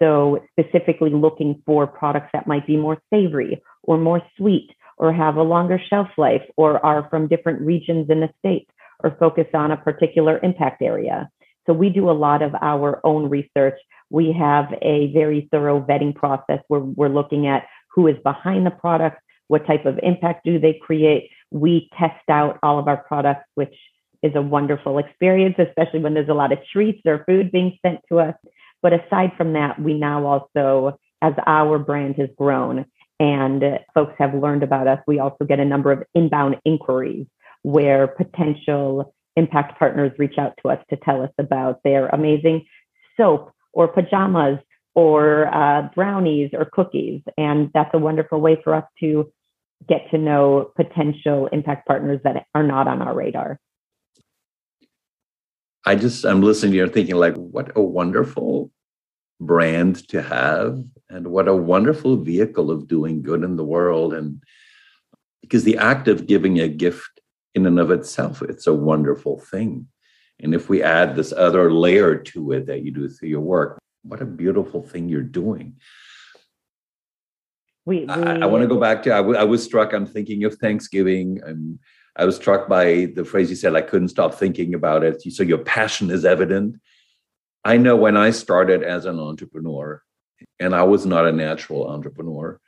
So 0.00 0.44
specifically 0.58 1.10
looking 1.10 1.62
for 1.64 1.86
products 1.86 2.30
that 2.32 2.48
might 2.48 2.66
be 2.66 2.76
more 2.76 3.00
savory 3.08 3.62
or 3.84 3.98
more 3.98 4.20
sweet 4.36 4.70
or 4.98 5.12
have 5.12 5.36
a 5.36 5.42
longer 5.42 5.80
shelf 5.88 6.08
life 6.18 6.42
or 6.56 6.84
are 6.84 7.08
from 7.08 7.28
different 7.28 7.60
regions 7.60 8.10
in 8.10 8.18
the 8.18 8.30
state 8.40 8.68
or 9.04 9.16
focus 9.20 9.46
on 9.54 9.70
a 9.70 9.76
particular 9.76 10.40
impact 10.42 10.82
area. 10.82 11.30
So 11.68 11.72
we 11.72 11.88
do 11.88 12.10
a 12.10 12.12
lot 12.26 12.42
of 12.42 12.52
our 12.60 13.00
own 13.04 13.30
research. 13.30 13.78
We 14.10 14.34
have 14.36 14.66
a 14.82 15.12
very 15.12 15.48
thorough 15.52 15.80
vetting 15.80 16.16
process 16.16 16.58
where 16.66 16.80
we're 16.80 17.08
looking 17.08 17.46
at 17.46 17.62
who 17.94 18.08
is 18.08 18.16
behind 18.24 18.66
the 18.66 18.72
product, 18.72 19.20
what 19.46 19.66
type 19.68 19.86
of 19.86 20.00
impact 20.02 20.44
do 20.44 20.58
they 20.58 20.80
create. 20.82 21.30
We 21.52 21.88
test 21.96 22.28
out 22.28 22.58
all 22.64 22.80
of 22.80 22.88
our 22.88 22.96
products, 22.96 23.44
which 23.54 23.74
is 24.24 24.34
a 24.34 24.42
wonderful 24.42 24.98
experience, 24.98 25.54
especially 25.58 26.00
when 26.00 26.14
there's 26.14 26.30
a 26.30 26.34
lot 26.34 26.50
of 26.50 26.58
treats 26.72 27.02
or 27.04 27.24
food 27.26 27.52
being 27.52 27.78
sent 27.84 28.00
to 28.08 28.18
us. 28.18 28.34
But 28.82 28.94
aside 28.94 29.32
from 29.36 29.52
that, 29.52 29.80
we 29.80 29.94
now 29.94 30.26
also, 30.26 30.98
as 31.22 31.34
our 31.46 31.78
brand 31.78 32.16
has 32.16 32.30
grown 32.36 32.86
and 33.20 33.62
folks 33.94 34.14
have 34.18 34.34
learned 34.34 34.62
about 34.62 34.88
us, 34.88 34.98
we 35.06 35.18
also 35.18 35.44
get 35.44 35.60
a 35.60 35.64
number 35.64 35.92
of 35.92 36.02
inbound 36.14 36.56
inquiries 36.64 37.26
where 37.62 38.08
potential 38.08 39.14
impact 39.36 39.78
partners 39.78 40.12
reach 40.18 40.38
out 40.38 40.54
to 40.62 40.70
us 40.70 40.78
to 40.90 40.96
tell 40.96 41.22
us 41.22 41.30
about 41.38 41.80
their 41.84 42.08
amazing 42.08 42.64
soap 43.16 43.52
or 43.72 43.88
pajamas 43.88 44.58
or 44.94 45.52
uh, 45.54 45.88
brownies 45.94 46.50
or 46.54 46.64
cookies. 46.72 47.20
And 47.36 47.70
that's 47.74 47.90
a 47.92 47.98
wonderful 47.98 48.40
way 48.40 48.60
for 48.64 48.74
us 48.74 48.84
to 49.00 49.30
get 49.88 50.10
to 50.12 50.18
know 50.18 50.70
potential 50.76 51.48
impact 51.52 51.86
partners 51.86 52.20
that 52.24 52.46
are 52.54 52.62
not 52.62 52.88
on 52.88 53.02
our 53.02 53.14
radar. 53.14 53.58
I 55.84 55.94
just 55.94 56.24
I'm 56.24 56.42
listening 56.42 56.72
to 56.72 56.76
you 56.78 56.84
and 56.84 56.92
thinking 56.92 57.16
like, 57.16 57.34
what 57.34 57.76
a 57.76 57.82
wonderful 57.82 58.70
brand 59.40 60.08
to 60.08 60.22
have, 60.22 60.82
and 61.10 61.28
what 61.28 61.48
a 61.48 61.54
wonderful 61.54 62.16
vehicle 62.16 62.70
of 62.70 62.88
doing 62.88 63.22
good 63.22 63.42
in 63.42 63.56
the 63.56 63.64
world. 63.64 64.14
And 64.14 64.42
because 65.42 65.64
the 65.64 65.76
act 65.76 66.08
of 66.08 66.26
giving 66.26 66.60
a 66.60 66.68
gift 66.68 67.20
in 67.54 67.66
and 67.66 67.78
of 67.78 67.90
itself, 67.90 68.42
it's 68.42 68.66
a 68.66 68.74
wonderful 68.74 69.38
thing. 69.38 69.86
And 70.40 70.54
if 70.54 70.68
we 70.68 70.82
add 70.82 71.14
this 71.14 71.32
other 71.32 71.72
layer 71.72 72.16
to 72.16 72.52
it 72.52 72.66
that 72.66 72.82
you 72.82 72.90
do 72.90 73.08
through 73.08 73.28
your 73.28 73.40
work, 73.40 73.78
what 74.02 74.22
a 74.22 74.26
beautiful 74.26 74.82
thing 74.82 75.08
you're 75.08 75.22
doing. 75.22 75.76
We, 77.86 78.00
we 78.00 78.08
I, 78.08 78.38
I 78.40 78.46
want 78.46 78.62
to 78.62 78.68
go 78.68 78.80
back 78.80 79.02
to 79.04 79.12
I, 79.12 79.18
w- 79.18 79.38
I 79.38 79.44
was 79.44 79.62
struck. 79.62 79.92
I'm 79.92 80.06
thinking 80.06 80.44
of 80.44 80.54
Thanksgiving. 80.54 81.40
and 81.44 81.78
I 82.16 82.24
was 82.24 82.36
struck 82.36 82.68
by 82.68 83.06
the 83.14 83.24
phrase 83.24 83.50
you 83.50 83.56
said, 83.56 83.74
I 83.74 83.82
couldn't 83.82 84.08
stop 84.08 84.34
thinking 84.34 84.74
about 84.74 85.02
it. 85.02 85.22
So 85.32 85.42
your 85.42 85.58
passion 85.58 86.10
is 86.10 86.24
evident. 86.24 86.76
I 87.64 87.76
know 87.76 87.96
when 87.96 88.16
I 88.16 88.30
started 88.30 88.82
as 88.82 89.04
an 89.06 89.18
entrepreneur, 89.18 90.02
and 90.60 90.74
I 90.74 90.82
was 90.82 91.06
not 91.06 91.26
a 91.26 91.32
natural 91.32 91.88
entrepreneur, 91.88 92.60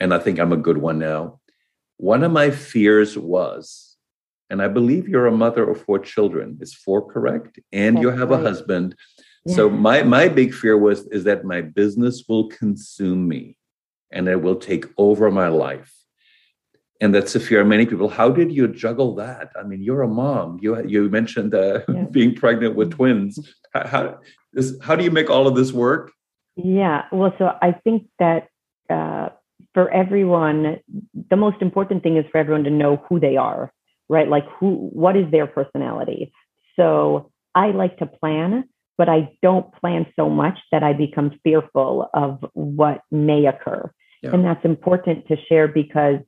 and 0.00 0.12
I 0.12 0.18
think 0.18 0.38
I'm 0.38 0.52
a 0.52 0.56
good 0.56 0.78
one 0.78 0.98
now. 0.98 1.40
One 1.96 2.22
of 2.22 2.32
my 2.32 2.50
fears 2.50 3.16
was, 3.16 3.96
and 4.50 4.60
I 4.60 4.68
believe 4.68 5.08
you're 5.08 5.28
a 5.28 5.32
mother 5.32 5.68
of 5.70 5.80
four 5.82 5.98
children. 5.98 6.58
Is 6.60 6.74
four 6.74 7.08
correct? 7.08 7.60
And 7.72 7.96
That's 7.96 8.02
you 8.02 8.10
have 8.10 8.30
right. 8.30 8.40
a 8.40 8.42
husband. 8.42 8.96
Yeah. 9.46 9.56
So 9.56 9.70
my 9.70 10.02
my 10.02 10.28
big 10.28 10.52
fear 10.52 10.76
was 10.76 11.06
is 11.06 11.24
that 11.24 11.44
my 11.44 11.62
business 11.62 12.24
will 12.28 12.48
consume 12.48 13.26
me 13.28 13.56
and 14.10 14.28
it 14.28 14.42
will 14.42 14.56
take 14.56 14.84
over 14.98 15.30
my 15.30 15.48
life 15.48 16.01
and 17.02 17.12
that's 17.12 17.34
a 17.34 17.40
fear 17.40 17.60
of 17.60 17.66
many 17.66 17.84
people. 17.84 18.08
How 18.08 18.30
did 18.30 18.52
you 18.52 18.68
juggle 18.68 19.16
that? 19.16 19.50
I 19.58 19.64
mean, 19.64 19.82
you're 19.82 20.02
a 20.02 20.08
mom. 20.08 20.58
You 20.62 20.70
you 20.86 21.10
mentioned 21.10 21.52
uh, 21.54 21.80
yeah. 21.88 22.04
being 22.10 22.32
pregnant 22.34 22.76
with 22.76 22.92
twins. 22.92 23.38
How, 23.74 23.86
how, 23.86 24.18
how 24.82 24.94
do 24.96 25.02
you 25.02 25.10
make 25.10 25.28
all 25.28 25.48
of 25.48 25.56
this 25.56 25.72
work? 25.72 26.12
Yeah, 26.56 27.02
well, 27.10 27.34
so 27.38 27.56
I 27.60 27.72
think 27.72 28.08
that 28.20 28.48
uh, 28.88 29.30
for 29.74 29.90
everyone, 29.90 30.78
the 31.30 31.36
most 31.36 31.60
important 31.60 32.02
thing 32.04 32.16
is 32.16 32.24
for 32.30 32.38
everyone 32.38 32.64
to 32.64 32.70
know 32.70 33.02
who 33.08 33.18
they 33.18 33.36
are, 33.36 33.72
right? 34.08 34.28
Like 34.28 34.46
who, 34.58 34.90
what 34.92 35.16
is 35.16 35.30
their 35.30 35.46
personality? 35.46 36.32
So 36.76 37.32
I 37.54 37.68
like 37.70 37.98
to 37.98 38.06
plan, 38.06 38.64
but 38.96 39.08
I 39.08 39.30
don't 39.42 39.74
plan 39.74 40.06
so 40.14 40.28
much 40.28 40.58
that 40.70 40.82
I 40.82 40.92
become 40.92 41.32
fearful 41.42 42.08
of 42.14 42.44
what 42.52 43.00
may 43.10 43.46
occur. 43.46 43.90
Yeah. 44.22 44.34
And 44.34 44.44
that's 44.44 44.64
important 44.64 45.26
to 45.28 45.36
share 45.48 45.66
because, 45.66 46.20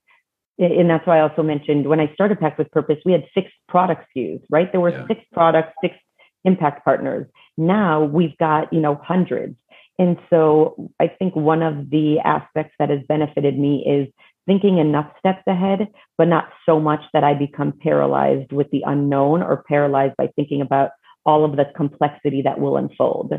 and 0.58 0.88
that's 0.88 1.06
why 1.06 1.18
I 1.18 1.22
also 1.22 1.42
mentioned 1.42 1.86
when 1.86 2.00
I 2.00 2.12
started 2.14 2.38
Packed 2.38 2.58
with 2.58 2.70
Purpose, 2.70 2.98
we 3.04 3.12
had 3.12 3.24
six 3.34 3.50
product 3.68 4.06
SKUs, 4.16 4.40
right? 4.50 4.70
There 4.70 4.80
were 4.80 4.90
yeah. 4.90 5.06
six 5.06 5.20
products, 5.32 5.72
six 5.80 5.96
impact 6.44 6.84
partners. 6.84 7.26
Now 7.56 8.04
we've 8.04 8.36
got, 8.38 8.72
you 8.72 8.80
know, 8.80 9.00
hundreds. 9.02 9.56
And 9.98 10.18
so 10.30 10.90
I 11.00 11.08
think 11.08 11.36
one 11.36 11.62
of 11.62 11.90
the 11.90 12.18
aspects 12.20 12.74
that 12.78 12.90
has 12.90 13.00
benefited 13.08 13.58
me 13.58 13.84
is 13.86 14.08
thinking 14.46 14.78
enough 14.78 15.10
steps 15.18 15.42
ahead, 15.46 15.88
but 16.18 16.28
not 16.28 16.48
so 16.66 16.80
much 16.80 17.00
that 17.12 17.24
I 17.24 17.34
become 17.34 17.72
paralyzed 17.72 18.52
with 18.52 18.70
the 18.70 18.82
unknown 18.86 19.42
or 19.42 19.64
paralyzed 19.68 20.16
by 20.16 20.30
thinking 20.36 20.60
about 20.60 20.90
all 21.24 21.44
of 21.44 21.56
the 21.56 21.64
complexity 21.76 22.42
that 22.42 22.60
will 22.60 22.76
unfold. 22.76 23.32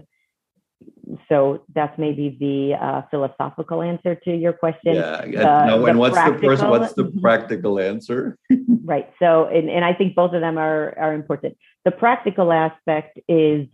So 1.29 1.63
that's 1.73 1.97
maybe 1.97 2.35
the 2.39 2.75
uh, 2.83 3.01
philosophical 3.11 3.81
answer 3.81 4.15
to 4.15 4.35
your 4.35 4.53
question. 4.53 4.95
Yeah. 4.95 5.23
No, 5.67 5.85
and 5.85 5.99
what's 5.99 6.15
the 6.15 6.33
person, 6.33 6.69
what's 6.69 6.93
the 6.93 7.05
practical 7.21 7.79
answer? 7.79 8.37
right. 8.83 9.11
So, 9.19 9.45
and, 9.45 9.69
and 9.69 9.85
I 9.85 9.93
think 9.93 10.15
both 10.15 10.33
of 10.33 10.41
them 10.41 10.57
are 10.57 10.97
are 10.97 11.13
important. 11.13 11.57
The 11.83 11.91
practical 11.91 12.51
aspect 12.51 13.19
is 13.27 13.67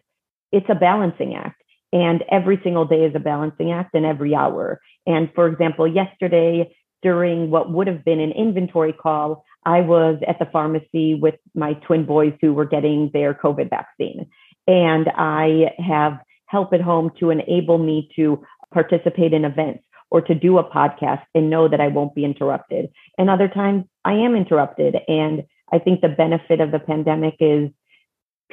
it's 0.51 0.69
a 0.69 0.75
balancing 0.75 1.35
act, 1.35 1.61
and 1.93 2.23
every 2.29 2.59
single 2.63 2.85
day 2.85 3.05
is 3.05 3.15
a 3.15 3.19
balancing 3.19 3.71
act, 3.71 3.95
and 3.95 4.05
every 4.05 4.35
hour. 4.35 4.81
And 5.05 5.29
for 5.33 5.47
example, 5.47 5.87
yesterday 5.87 6.73
during 7.01 7.49
what 7.49 7.71
would 7.71 7.87
have 7.87 8.05
been 8.05 8.19
an 8.19 8.31
inventory 8.31 8.93
call, 8.93 9.43
I 9.65 9.81
was 9.81 10.19
at 10.27 10.39
the 10.39 10.45
pharmacy 10.45 11.15
with 11.15 11.35
my 11.55 11.73
twin 11.73 12.05
boys 12.05 12.33
who 12.41 12.53
were 12.53 12.65
getting 12.65 13.09
their 13.13 13.33
COVID 13.33 13.69
vaccine. 13.69 14.29
And 14.67 15.09
I 15.15 15.73
have 15.79 16.19
help 16.51 16.73
at 16.73 16.81
home 16.81 17.09
to 17.19 17.29
enable 17.29 17.77
me 17.77 18.09
to 18.17 18.43
participate 18.73 19.33
in 19.33 19.45
events 19.45 19.83
or 20.09 20.21
to 20.21 20.35
do 20.35 20.57
a 20.57 20.69
podcast 20.69 21.23
and 21.33 21.49
know 21.49 21.69
that 21.69 21.79
I 21.79 21.87
won't 21.87 22.13
be 22.13 22.25
interrupted. 22.25 22.89
And 23.17 23.29
other 23.29 23.47
times 23.47 23.85
I 24.03 24.13
am 24.13 24.35
interrupted. 24.35 24.97
And 25.07 25.43
I 25.71 25.79
think 25.79 26.01
the 26.01 26.09
benefit 26.09 26.59
of 26.59 26.71
the 26.71 26.79
pandemic 26.79 27.35
is 27.39 27.69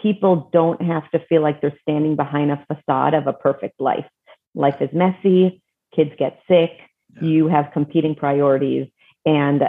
people 0.00 0.48
don't 0.52 0.80
have 0.80 1.10
to 1.10 1.18
feel 1.28 1.42
like 1.42 1.60
they're 1.60 1.78
standing 1.82 2.14
behind 2.14 2.52
a 2.52 2.64
facade 2.72 3.14
of 3.14 3.26
a 3.26 3.32
perfect 3.32 3.80
life. 3.80 4.06
Life 4.54 4.76
is 4.80 4.90
messy, 4.92 5.60
kids 5.94 6.12
get 6.16 6.40
sick, 6.48 6.70
you 7.20 7.48
have 7.48 7.72
competing 7.72 8.14
priorities. 8.14 8.86
And 9.26 9.64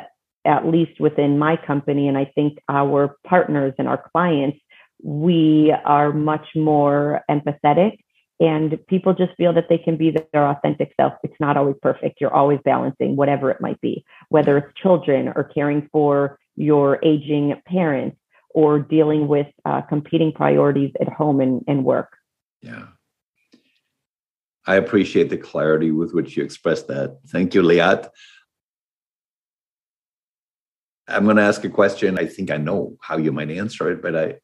at 0.46 0.68
least 0.68 1.00
within 1.00 1.40
my 1.40 1.58
company, 1.58 2.08
and 2.08 2.18
I 2.18 2.26
think 2.36 2.60
our 2.70 3.18
partners 3.26 3.74
and 3.80 3.88
our 3.88 4.10
clients, 4.12 4.60
we 5.04 5.74
are 5.86 6.14
much 6.14 6.48
more 6.56 7.24
empathetic 7.30 7.98
and 8.40 8.80
people 8.88 9.14
just 9.14 9.36
feel 9.36 9.54
that 9.54 9.68
they 9.70 9.78
can 9.78 9.98
be 9.98 10.12
their 10.12 10.48
authentic 10.48 10.94
self. 11.00 11.14
It's 11.24 11.40
not 11.40 11.58
always 11.58 11.76
perfect. 11.82 12.22
You're 12.22 12.34
always 12.34 12.60
balancing 12.64 13.16
whatever 13.16 13.52
it 13.52 13.60
might 13.60 13.80
be, 13.82 14.06
whether 14.30 14.58
it's 14.58 14.74
children 14.82 15.28
or 15.36 15.44
caring 15.44 15.90
for 15.92 16.40
your 16.56 17.00
aging 17.04 17.62
parents 17.66 18.18
or 18.52 18.80
dealing 18.80 19.28
with 19.28 19.48
uh, 19.66 19.82
competing 19.82 20.32
priorities 20.32 20.92
at 21.02 21.10
home 21.10 21.42
and, 21.42 21.64
and 21.68 21.84
work. 21.84 22.16
Yeah. 22.62 22.88
I 24.66 24.76
appreciate 24.76 25.30
the 25.30 25.38
clarity 25.38 25.92
with 25.92 26.14
which 26.14 26.38
you 26.38 26.44
expressed 26.44 26.88
that. 26.88 27.18
Thank 27.28 27.54
you, 27.54 27.62
Liat. 27.62 28.10
I'm 31.08 31.24
going 31.24 31.38
to 31.38 31.44
ask 31.44 31.64
a 31.64 31.70
question. 31.70 32.20
I 32.20 32.28
think 32.28 32.52
I 32.52 32.58
know 32.58 32.96
how 33.02 33.18
you 33.18 33.32
might 33.32 33.50
answer 33.50 33.92
it, 33.92 34.02
but 34.02 34.16
I, 34.16 34.36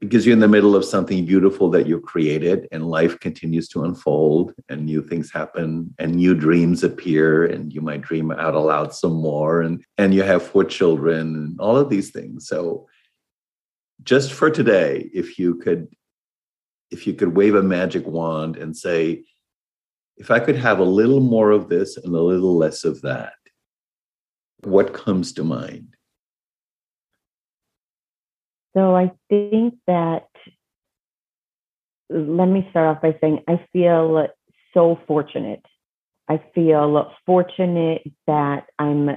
because 0.00 0.26
you're 0.26 0.34
in 0.34 0.40
the 0.40 0.48
middle 0.48 0.76
of 0.76 0.84
something 0.84 1.24
beautiful 1.24 1.70
that 1.70 1.86
you 1.86 1.98
created 2.00 2.68
and 2.70 2.90
life 2.90 3.18
continues 3.20 3.68
to 3.68 3.84
unfold 3.84 4.52
and 4.68 4.84
new 4.84 5.02
things 5.02 5.32
happen 5.32 5.94
and 5.98 6.14
new 6.14 6.34
dreams 6.34 6.84
appear 6.84 7.46
and 7.46 7.72
you 7.72 7.80
might 7.80 8.02
dream 8.02 8.30
out 8.30 8.54
aloud 8.54 8.92
some 8.94 9.14
more 9.14 9.62
and 9.62 9.82
and 9.96 10.12
you 10.12 10.22
have 10.22 10.42
four 10.42 10.64
children 10.64 11.34
and 11.34 11.60
all 11.60 11.76
of 11.76 11.88
these 11.88 12.10
things 12.10 12.46
so 12.46 12.86
just 14.02 14.32
for 14.32 14.50
today 14.50 15.08
if 15.14 15.38
you 15.38 15.54
could 15.54 15.88
if 16.90 17.06
you 17.06 17.14
could 17.14 17.36
wave 17.36 17.54
a 17.54 17.62
magic 17.62 18.06
wand 18.06 18.56
and 18.56 18.76
say, 18.76 19.24
if 20.16 20.30
I 20.30 20.40
could 20.40 20.56
have 20.56 20.78
a 20.78 20.84
little 20.84 21.20
more 21.20 21.50
of 21.50 21.68
this 21.68 21.96
and 21.96 22.14
a 22.14 22.20
little 22.20 22.56
less 22.56 22.84
of 22.84 23.02
that, 23.02 23.34
what 24.62 24.94
comes 24.94 25.32
to 25.34 25.44
mind? 25.44 25.95
So 28.76 28.94
I 28.94 29.12
think 29.30 29.74
that, 29.86 30.26
let 32.10 32.46
me 32.46 32.66
start 32.70 32.96
off 32.96 33.02
by 33.02 33.16
saying 33.20 33.42
I 33.48 33.64
feel 33.72 34.26
so 34.74 35.00
fortunate. 35.06 35.64
I 36.28 36.42
feel 36.54 37.10
fortunate 37.24 38.02
that 38.26 38.66
I'm, 38.78 39.16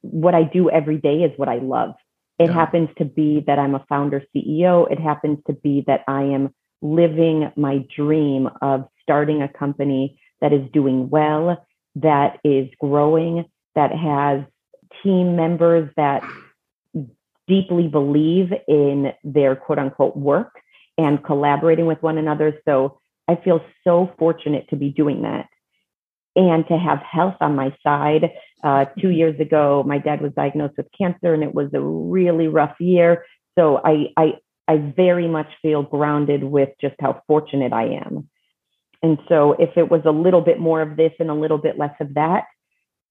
what 0.00 0.34
I 0.34 0.42
do 0.42 0.68
every 0.70 0.98
day 0.98 1.18
is 1.22 1.32
what 1.36 1.48
I 1.48 1.58
love. 1.58 1.94
It 2.38 2.48
yeah. 2.48 2.54
happens 2.54 2.88
to 2.98 3.04
be 3.04 3.44
that 3.46 3.58
I'm 3.58 3.76
a 3.76 3.84
founder 3.88 4.22
CEO. 4.34 4.90
It 4.90 4.98
happens 4.98 5.38
to 5.46 5.52
be 5.52 5.84
that 5.86 6.02
I 6.08 6.22
am 6.22 6.52
living 6.82 7.50
my 7.56 7.86
dream 7.96 8.50
of 8.60 8.88
starting 9.02 9.40
a 9.40 9.48
company 9.48 10.20
that 10.40 10.52
is 10.52 10.68
doing 10.72 11.08
well, 11.08 11.64
that 11.94 12.38
is 12.44 12.68
growing, 12.80 13.44
that 13.74 13.92
has 13.92 14.42
team 15.02 15.36
members 15.36 15.88
that 15.96 16.22
deeply 17.48 17.88
believe 17.88 18.52
in 18.68 19.12
their 19.24 19.56
quote 19.56 19.78
unquote 19.78 20.16
work 20.16 20.60
and 20.98 21.24
collaborating 21.24 21.86
with 21.86 22.02
one 22.02 22.18
another. 22.18 22.60
So 22.64 22.98
I 23.28 23.36
feel 23.36 23.60
so 23.84 24.12
fortunate 24.18 24.68
to 24.70 24.76
be 24.76 24.90
doing 24.90 25.22
that 25.22 25.48
and 26.34 26.66
to 26.68 26.76
have 26.76 26.98
health 26.98 27.36
on 27.40 27.56
my 27.56 27.74
side. 27.82 28.30
Uh, 28.62 28.84
two 29.00 29.10
years 29.10 29.38
ago, 29.40 29.82
my 29.86 29.98
dad 29.98 30.20
was 30.20 30.32
diagnosed 30.32 30.74
with 30.76 30.86
cancer, 30.96 31.34
and 31.34 31.42
it 31.42 31.54
was 31.54 31.70
a 31.72 31.80
really 31.80 32.48
rough 32.48 32.74
year. 32.78 33.24
So 33.58 33.80
I, 33.82 34.12
I, 34.16 34.34
I 34.68 34.76
very 34.76 35.28
much 35.28 35.48
feel 35.62 35.82
grounded 35.82 36.44
with 36.44 36.70
just 36.80 36.94
how 37.00 37.22
fortunate 37.26 37.72
I 37.72 37.84
am. 37.84 38.28
And 39.02 39.18
so 39.28 39.52
if 39.52 39.76
it 39.76 39.90
was 39.90 40.02
a 40.04 40.10
little 40.10 40.40
bit 40.40 40.58
more 40.58 40.82
of 40.82 40.96
this 40.96 41.12
and 41.20 41.30
a 41.30 41.34
little 41.34 41.58
bit 41.58 41.78
less 41.78 41.94
of 42.00 42.14
that, 42.14 42.44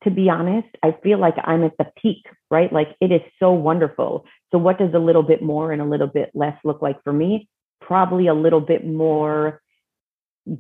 to 0.06 0.12
be 0.12 0.30
honest, 0.30 0.68
I 0.84 0.96
feel 1.04 1.20
like 1.20 1.36
I'm 1.44 1.64
at 1.64 1.78
the 1.78 1.88
peak, 2.02 2.26
right? 2.50 2.72
Like 2.72 2.96
it 3.02 3.12
is 3.12 3.22
so 3.40 3.52
wonderful. 3.52 4.26
So 4.52 4.58
what 4.58 4.78
does 4.78 4.94
a 4.94 5.00
little 5.00 5.24
bit 5.24 5.42
more 5.42 5.72
and 5.72 5.82
a 5.82 5.86
little 5.86 6.08
bit 6.08 6.32
less 6.34 6.58
look 6.64 6.82
like 6.82 7.04
for 7.04 7.12
me? 7.12 7.50
Probably 7.82 8.28
a 8.28 8.34
little 8.34 8.62
bit 8.62 8.86
more 8.86 9.62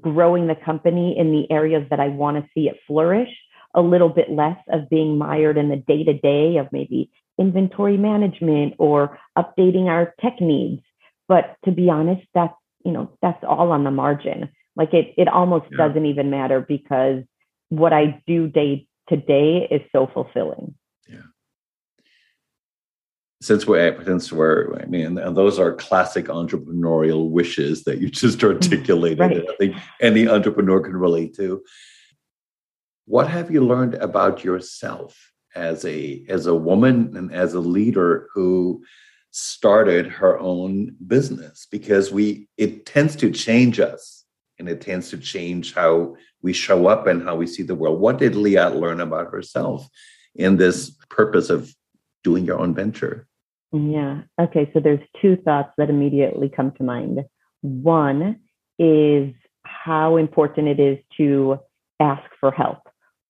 growing 0.01 0.47
the 0.47 0.55
company 0.55 1.15
in 1.17 1.31
the 1.31 1.49
areas 1.51 1.85
that 1.91 1.99
I 1.99 2.07
want 2.07 2.37
to 2.37 2.49
see 2.53 2.67
it 2.67 2.77
flourish, 2.87 3.29
a 3.75 3.81
little 3.81 4.09
bit 4.09 4.31
less 4.31 4.57
of 4.69 4.89
being 4.89 5.17
mired 5.17 5.57
in 5.57 5.69
the 5.69 5.75
day 5.75 6.03
to 6.03 6.13
day 6.13 6.57
of 6.57 6.67
maybe 6.71 7.11
inventory 7.37 7.97
management 7.97 8.73
or 8.79 9.19
updating 9.37 9.85
our 9.85 10.15
tech 10.21 10.41
needs. 10.41 10.81
But 11.27 11.55
to 11.65 11.71
be 11.71 11.89
honest, 11.89 12.25
that's, 12.33 12.53
you 12.83 12.91
know, 12.91 13.11
that's 13.21 13.43
all 13.47 13.71
on 13.71 13.83
the 13.83 13.91
margin. 13.91 14.49
Like 14.75 14.93
it, 14.93 15.13
it 15.17 15.27
almost 15.27 15.65
yeah. 15.71 15.87
doesn't 15.87 16.05
even 16.05 16.31
matter 16.31 16.65
because 16.67 17.23
what 17.69 17.93
I 17.93 18.23
do 18.25 18.47
day 18.47 18.87
to 19.09 19.17
day 19.17 19.67
is 19.69 19.81
so 19.91 20.07
fulfilling 20.13 20.75
Yeah. 21.07 21.27
since 23.41 23.67
we're 23.67 24.03
since 24.03 24.31
we're 24.31 24.79
I 24.81 24.85
mean 24.85 25.15
those 25.15 25.59
are 25.59 25.73
classic 25.73 26.25
entrepreneurial 26.25 27.29
wishes 27.29 27.83
that 27.83 27.99
you 27.99 28.09
just 28.09 28.39
mm-hmm. 28.39 28.53
articulated. 28.53 29.19
Right. 29.19 29.49
I 29.49 29.55
think 29.57 29.75
any 30.01 30.27
entrepreneur 30.27 30.79
can 30.81 30.97
relate 30.97 31.35
to. 31.35 31.63
What 33.05 33.27
have 33.29 33.51
you 33.51 33.61
learned 33.61 33.95
about 33.95 34.43
yourself 34.43 35.31
as 35.55 35.85
a 35.85 36.25
as 36.27 36.47
a 36.47 36.55
woman 36.55 37.15
and 37.15 37.31
as 37.31 37.53
a 37.53 37.59
leader 37.59 38.27
who 38.33 38.83
started 39.31 40.07
her 40.07 40.39
own 40.39 40.95
business? 41.05 41.67
Because 41.69 42.11
we 42.11 42.47
it 42.57 42.85
tends 42.85 43.15
to 43.17 43.29
change 43.31 43.79
us 43.79 44.24
and 44.59 44.69
it 44.69 44.81
tends 44.81 45.09
to 45.09 45.17
change 45.17 45.73
how 45.73 46.15
we 46.41 46.53
show 46.53 46.87
up 46.87 47.07
and 47.07 47.23
how 47.23 47.35
we 47.35 47.47
see 47.47 47.63
the 47.63 47.75
world. 47.75 47.99
What 47.99 48.19
did 48.19 48.33
Liat 48.33 48.79
learn 48.79 49.01
about 49.01 49.31
herself 49.31 49.87
in 50.35 50.57
this 50.57 50.91
purpose 51.09 51.49
of 51.49 51.73
doing 52.23 52.45
your 52.45 52.59
own 52.59 52.73
venture? 52.73 53.27
Yeah. 53.71 54.21
Okay. 54.39 54.69
So 54.73 54.79
there's 54.79 55.05
two 55.21 55.35
thoughts 55.37 55.71
that 55.77 55.89
immediately 55.89 56.49
come 56.49 56.71
to 56.73 56.83
mind. 56.83 57.23
One 57.61 58.39
is 58.79 59.33
how 59.63 60.17
important 60.17 60.67
it 60.67 60.79
is 60.79 60.97
to 61.17 61.59
ask 61.99 62.23
for 62.39 62.51
help, 62.51 62.79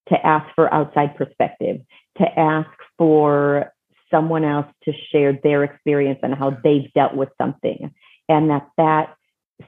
to 0.09 0.25
ask 0.25 0.53
for 0.55 0.71
outside 0.73 1.15
perspective, 1.15 1.81
to 2.17 2.39
ask 2.39 2.69
for 2.97 3.71
someone 4.11 4.43
else 4.43 4.67
to 4.83 4.93
share 5.11 5.39
their 5.43 5.63
experience 5.63 6.19
and 6.21 6.33
how 6.35 6.57
they've 6.63 6.91
dealt 6.93 7.15
with 7.15 7.29
something. 7.39 7.93
And 8.29 8.49
that 8.49 8.67
that 8.77 9.15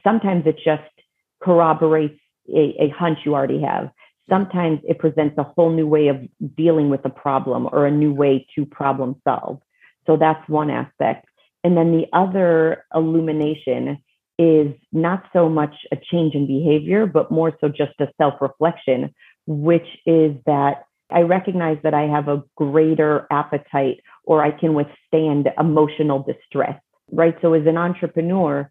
sometimes 0.04 0.46
it 0.46 0.58
just 0.64 0.84
corroborates 1.44 2.20
a, 2.50 2.76
a 2.80 2.90
hunch 2.90 3.20
you 3.26 3.36
already 3.36 3.62
have. 3.62 3.92
sometimes 4.30 4.80
it 4.84 5.00
presents 5.00 5.36
a 5.38 5.44
whole 5.44 5.72
new 5.72 5.88
way 5.88 6.08
of 6.08 6.18
dealing 6.56 6.90
with 6.90 7.04
a 7.06 7.10
problem 7.10 7.68
or 7.72 7.86
a 7.86 7.92
new 7.92 8.14
way 8.14 8.46
to 8.56 8.66
problem 8.66 9.16
solve. 9.24 9.60
So 10.06 10.18
that's 10.18 10.48
one 10.50 10.70
aspect. 10.70 11.26
And 11.64 11.76
then 11.76 11.92
the 11.92 12.06
other 12.14 12.86
illumination 12.94 13.98
is 14.40 14.74
not 14.92 15.24
so 15.34 15.50
much 15.50 15.74
a 15.92 15.98
change 16.12 16.36
in 16.36 16.46
behavior, 16.46 17.06
but 17.06 17.32
more 17.32 17.58
so 17.60 17.68
just 17.70 17.94
a 18.00 18.08
self 18.18 18.36
reflection, 18.40 19.14
which 19.48 19.88
is 20.06 20.36
that 20.46 20.86
I 21.10 21.22
recognize 21.22 21.78
that 21.84 21.94
I 21.94 22.04
have 22.04 22.28
a 22.28 22.44
greater 22.56 23.28
appetite 23.32 24.02
or 24.26 24.44
I 24.44 24.52
can 24.52 24.74
withstand 24.74 25.50
emotional 25.58 26.22
distress, 26.22 26.80
right? 27.12 27.36
So 27.42 27.54
as 27.54 27.66
an 27.66 27.78
entrepreneur, 27.78 28.70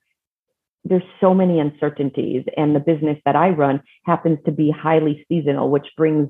there's 0.89 1.03
so 1.21 1.35
many 1.35 1.59
uncertainties 1.59 2.45
and 2.57 2.75
the 2.75 2.81
business 2.81 3.19
that 3.25 3.37
I 3.37 3.51
run 3.51 3.83
happens 4.05 4.39
to 4.47 4.53
be 4.53 4.71
highly 4.71 5.25
seasonal, 5.29 5.71
which 5.71 5.87
brings 5.97 6.29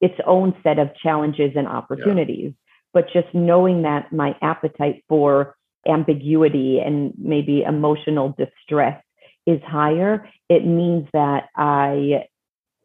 its 0.00 0.14
own 0.26 0.54
set 0.62 0.78
of 0.78 0.90
challenges 1.02 1.52
and 1.56 1.66
opportunities. 1.66 2.52
Yeah. 2.52 2.72
But 2.92 3.06
just 3.12 3.32
knowing 3.32 3.82
that 3.82 4.12
my 4.12 4.36
appetite 4.42 5.04
for 5.08 5.56
ambiguity 5.86 6.80
and 6.80 7.12
maybe 7.18 7.62
emotional 7.62 8.34
distress 8.36 9.02
is 9.46 9.60
higher, 9.66 10.28
it 10.48 10.66
means 10.66 11.08
that 11.12 11.48
I 11.56 12.26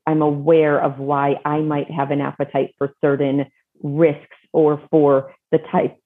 I'm 0.07 0.21
aware 0.23 0.81
of 0.81 0.97
why 0.97 1.35
I 1.45 1.59
might 1.59 1.91
have 1.91 2.09
an 2.09 2.21
appetite 2.21 2.73
for 2.77 2.91
certain 2.99 3.45
risks 3.83 4.37
or 4.53 4.81
for 4.89 5.33
the 5.51 5.59
type 5.71 5.97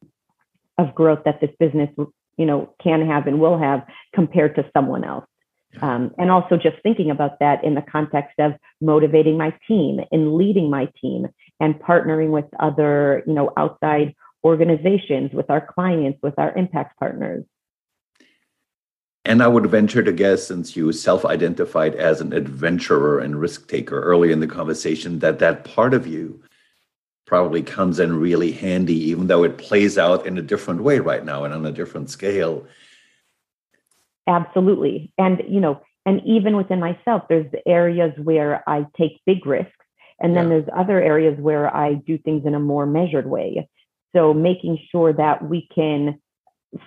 of 0.78 0.94
growth 0.94 1.20
that 1.26 1.40
this 1.40 1.52
business 1.60 1.90
you 2.38 2.46
know 2.46 2.74
can 2.82 3.06
have 3.06 3.28
and 3.28 3.40
will 3.40 3.58
have 3.58 3.86
compared 4.14 4.56
to 4.56 4.70
someone 4.76 5.04
else. 5.04 5.26
Um, 5.82 6.12
and 6.20 6.30
also 6.30 6.56
just 6.56 6.78
thinking 6.84 7.10
about 7.10 7.40
that 7.40 7.64
in 7.64 7.74
the 7.74 7.82
context 7.82 8.36
of 8.38 8.54
motivating 8.80 9.38
my 9.38 9.58
team 9.68 10.00
and 10.12 10.36
leading 10.36 10.70
my 10.70 10.88
team 11.02 11.28
and 11.60 11.74
partnering 11.76 12.30
with 12.30 12.46
other 12.60 13.24
you 13.26 13.34
know 13.34 13.52
outside 13.58 14.14
organizations 14.44 15.32
with 15.34 15.50
our 15.50 15.66
clients 15.66 16.20
with 16.22 16.34
our 16.38 16.54
impact 16.56 17.00
partners. 17.00 17.46
And 19.26 19.42
I 19.42 19.48
would 19.48 19.68
venture 19.68 20.04
to 20.04 20.12
guess, 20.12 20.46
since 20.46 20.76
you 20.76 20.92
self 20.92 21.26
identified 21.26 21.96
as 21.96 22.20
an 22.20 22.34
adventurer 22.34 23.20
and 23.20 23.40
risk 23.40 23.70
taker 23.70 24.02
early 24.02 24.34
in 24.34 24.42
the 24.42 24.48
conversation, 24.48 25.20
that 25.20 25.40
that 25.40 25.64
part 25.64 25.94
of 25.94 26.06
you 26.06 26.43
probably 27.34 27.64
comes 27.64 28.00
in 28.00 28.20
really 28.20 28.52
handy, 28.52 28.94
even 29.10 29.26
though 29.26 29.44
it 29.44 29.58
plays 29.58 29.98
out 29.98 30.28
in 30.28 30.38
a 30.38 30.42
different 30.44 30.84
way 30.84 31.00
right 31.00 31.26
now 31.26 31.44
and 31.44 31.52
on 31.52 31.66
a 31.66 31.72
different 31.72 32.12
scale. 32.12 32.68
Absolutely. 34.28 35.12
And, 35.18 35.42
you 35.50 35.60
know, 35.60 35.82
and 36.06 36.22
even 36.28 36.56
within 36.56 36.80
myself, 36.80 37.24
there's 37.30 37.52
areas 37.66 38.14
where 38.22 38.62
I 38.70 38.86
take 38.96 39.20
big 39.26 39.48
risks. 39.48 39.74
And 40.20 40.38
then 40.38 40.44
yeah. 40.44 40.50
there's 40.50 40.70
other 40.78 41.02
areas 41.02 41.36
where 41.40 41.76
I 41.76 41.96
do 41.96 42.20
things 42.20 42.46
in 42.46 42.54
a 42.54 42.60
more 42.60 42.86
measured 42.86 43.26
way. 43.26 43.68
So 44.16 44.36
making 44.36 44.78
sure 44.92 45.12
that 45.12 45.44
we 45.44 45.68
can 45.74 46.20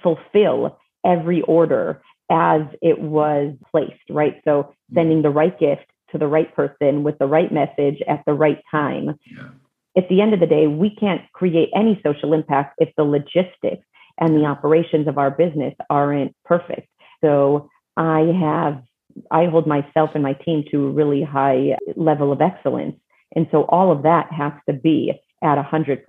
fulfill 0.01 0.79
every 1.05 1.43
order 1.43 2.03
as 2.31 2.61
it 2.81 3.01
was 3.01 3.53
placed, 3.73 4.09
right? 4.11 4.41
So 4.45 4.63
mm-hmm. 4.63 4.95
sending 4.95 5.23
the 5.23 5.31
right 5.31 5.59
gift 5.59 5.87
to 6.13 6.19
the 6.19 6.29
right 6.29 6.55
person 6.55 7.03
with 7.03 7.19
the 7.19 7.27
right 7.27 7.51
message 7.51 8.01
at 8.07 8.23
the 8.27 8.35
right 8.35 8.63
time. 8.71 9.19
Yeah 9.25 9.49
at 9.97 10.09
the 10.09 10.21
end 10.21 10.35
of 10.35 10.41
the 10.41 10.47
day, 10.47 10.67
we 10.67 10.91
can't 10.91 11.23
create 11.33 11.71
any 11.75 12.01
social 12.05 12.33
impact 12.33 12.75
if 12.79 12.91
the 12.97 13.05
logistics 13.05 13.87
and 14.19 14.35
the 14.35 14.45
operations 14.45 15.09
of 15.09 15.19
our 15.19 15.31
business 15.31 15.75
aren't 15.89 16.35
perfect. 16.45 16.89
So 17.25 17.69
I 17.97 18.21
have, 18.41 18.83
I 19.31 19.47
hold 19.47 19.67
myself 19.67 20.11
and 20.15 20.23
my 20.23 20.35
team 20.35 20.65
to 20.71 20.87
a 20.87 20.91
really 20.91 21.23
high 21.23 21.77
level 21.97 22.33
of 22.33 22.41
excellence. 22.41 22.97
And 23.35 23.47
so 23.51 23.65
all 23.65 23.91
of 23.91 24.03
that 24.03 24.31
has 24.33 24.53
to 24.69 24.75
be 24.75 25.13
at 25.43 25.59
100%. 25.59 26.03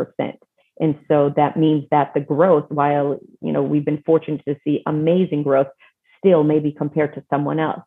And 0.79 0.99
so 1.07 1.33
that 1.35 1.57
means 1.57 1.85
that 1.91 2.13
the 2.13 2.19
growth, 2.19 2.65
while, 2.69 3.19
you 3.41 3.51
know, 3.51 3.63
we've 3.63 3.85
been 3.85 4.03
fortunate 4.05 4.43
to 4.47 4.55
see 4.63 4.83
amazing 4.85 5.43
growth, 5.43 5.67
still 6.19 6.43
maybe 6.43 6.71
compared 6.71 7.15
to 7.15 7.23
someone 7.29 7.59
else 7.59 7.81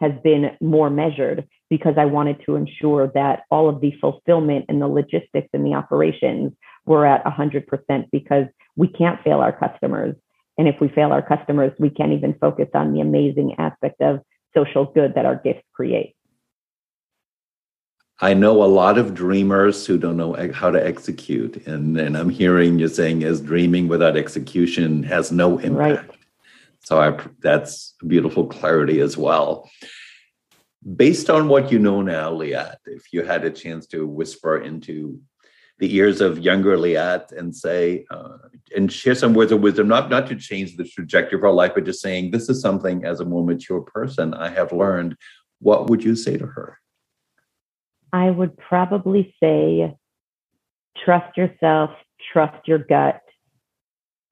has 0.00 0.12
been 0.22 0.56
more 0.60 0.90
measured 0.90 1.48
because 1.68 1.94
I 1.96 2.04
wanted 2.04 2.42
to 2.46 2.56
ensure 2.56 3.08
that 3.14 3.42
all 3.50 3.68
of 3.68 3.80
the 3.80 3.92
fulfillment 4.00 4.66
and 4.68 4.80
the 4.80 4.88
logistics 4.88 5.48
and 5.52 5.64
the 5.66 5.74
operations 5.74 6.52
were 6.84 7.06
at 7.06 7.24
100% 7.24 8.06
because 8.12 8.46
we 8.76 8.88
can't 8.88 9.22
fail 9.22 9.40
our 9.40 9.52
customers. 9.52 10.14
And 10.58 10.68
if 10.68 10.80
we 10.80 10.88
fail 10.88 11.12
our 11.12 11.22
customers, 11.22 11.72
we 11.78 11.90
can't 11.90 12.12
even 12.12 12.34
focus 12.40 12.68
on 12.74 12.92
the 12.92 13.00
amazing 13.00 13.56
aspect 13.58 14.00
of 14.00 14.20
social 14.54 14.86
good 14.86 15.14
that 15.14 15.26
our 15.26 15.36
gifts 15.36 15.64
create. 15.74 16.14
I 18.20 18.32
know 18.32 18.62
a 18.62 18.64
lot 18.64 18.96
of 18.96 19.12
dreamers 19.12 19.84
who 19.84 19.98
don't 19.98 20.16
know 20.16 20.34
how 20.54 20.70
to 20.70 20.84
execute. 20.84 21.66
And, 21.66 21.98
and 21.98 22.16
I'm 22.16 22.30
hearing 22.30 22.78
you 22.78 22.88
saying 22.88 23.22
as 23.24 23.42
dreaming 23.42 23.88
without 23.88 24.16
execution 24.16 25.02
has 25.02 25.30
no 25.30 25.58
impact. 25.58 26.08
Right. 26.08 26.18
So 26.82 27.00
I, 27.00 27.18
that's 27.40 27.94
beautiful 28.06 28.46
clarity 28.46 29.00
as 29.00 29.18
well. 29.18 29.68
Based 30.96 31.30
on 31.30 31.48
what 31.48 31.72
you 31.72 31.78
know 31.78 32.02
now, 32.02 32.32
Liat, 32.32 32.76
if 32.86 33.12
you 33.12 33.22
had 33.22 33.44
a 33.44 33.50
chance 33.50 33.86
to 33.88 34.06
whisper 34.06 34.58
into 34.58 35.20
the 35.78 35.94
ears 35.94 36.20
of 36.20 36.38
younger 36.38 36.76
Liat 36.76 37.32
and 37.32 37.54
say, 37.54 38.06
uh, 38.10 38.38
and 38.74 38.90
share 38.90 39.14
some 39.14 39.34
words 39.34 39.52
of 39.52 39.60
wisdom, 39.60 39.88
not, 39.88 40.08
not 40.08 40.26
to 40.28 40.36
change 40.36 40.76
the 40.76 40.84
trajectory 40.84 41.38
of 41.38 41.44
our 41.44 41.52
life, 41.52 41.72
but 41.74 41.84
just 41.84 42.00
saying, 42.00 42.30
this 42.30 42.48
is 42.48 42.60
something 42.60 43.04
as 43.04 43.20
a 43.20 43.24
more 43.24 43.44
mature 43.44 43.80
person 43.80 44.32
I 44.32 44.48
have 44.50 44.72
learned, 44.72 45.16
what 45.60 45.90
would 45.90 46.02
you 46.04 46.14
say 46.14 46.36
to 46.36 46.46
her? 46.46 46.78
I 48.12 48.30
would 48.30 48.56
probably 48.56 49.34
say, 49.42 49.94
trust 51.04 51.36
yourself, 51.36 51.90
trust 52.32 52.66
your 52.66 52.78
gut, 52.78 53.20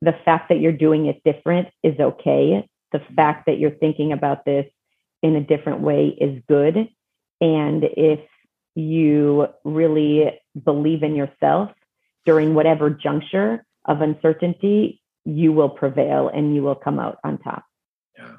the 0.04 0.14
fact 0.24 0.50
that 0.50 0.60
you're 0.60 0.72
doing 0.72 1.06
it 1.06 1.22
different 1.24 1.68
is 1.82 1.98
okay. 1.98 2.66
The 2.92 3.00
fact 3.16 3.46
that 3.46 3.58
you're 3.58 3.70
thinking 3.70 4.12
about 4.12 4.44
this 4.44 4.66
in 5.24 5.36
a 5.36 5.40
different 5.40 5.80
way 5.80 6.14
is 6.20 6.42
good. 6.46 6.76
And 7.40 7.82
if 7.82 8.20
you 8.74 9.46
really 9.64 10.38
believe 10.62 11.02
in 11.02 11.16
yourself 11.16 11.70
during 12.26 12.54
whatever 12.54 12.90
juncture 12.90 13.64
of 13.86 14.02
uncertainty, 14.02 15.00
you 15.24 15.50
will 15.52 15.70
prevail 15.70 16.28
and 16.28 16.54
you 16.54 16.62
will 16.62 16.74
come 16.74 16.98
out 16.98 17.16
on 17.24 17.38
top. 17.38 17.64
Yeah. 18.18 18.32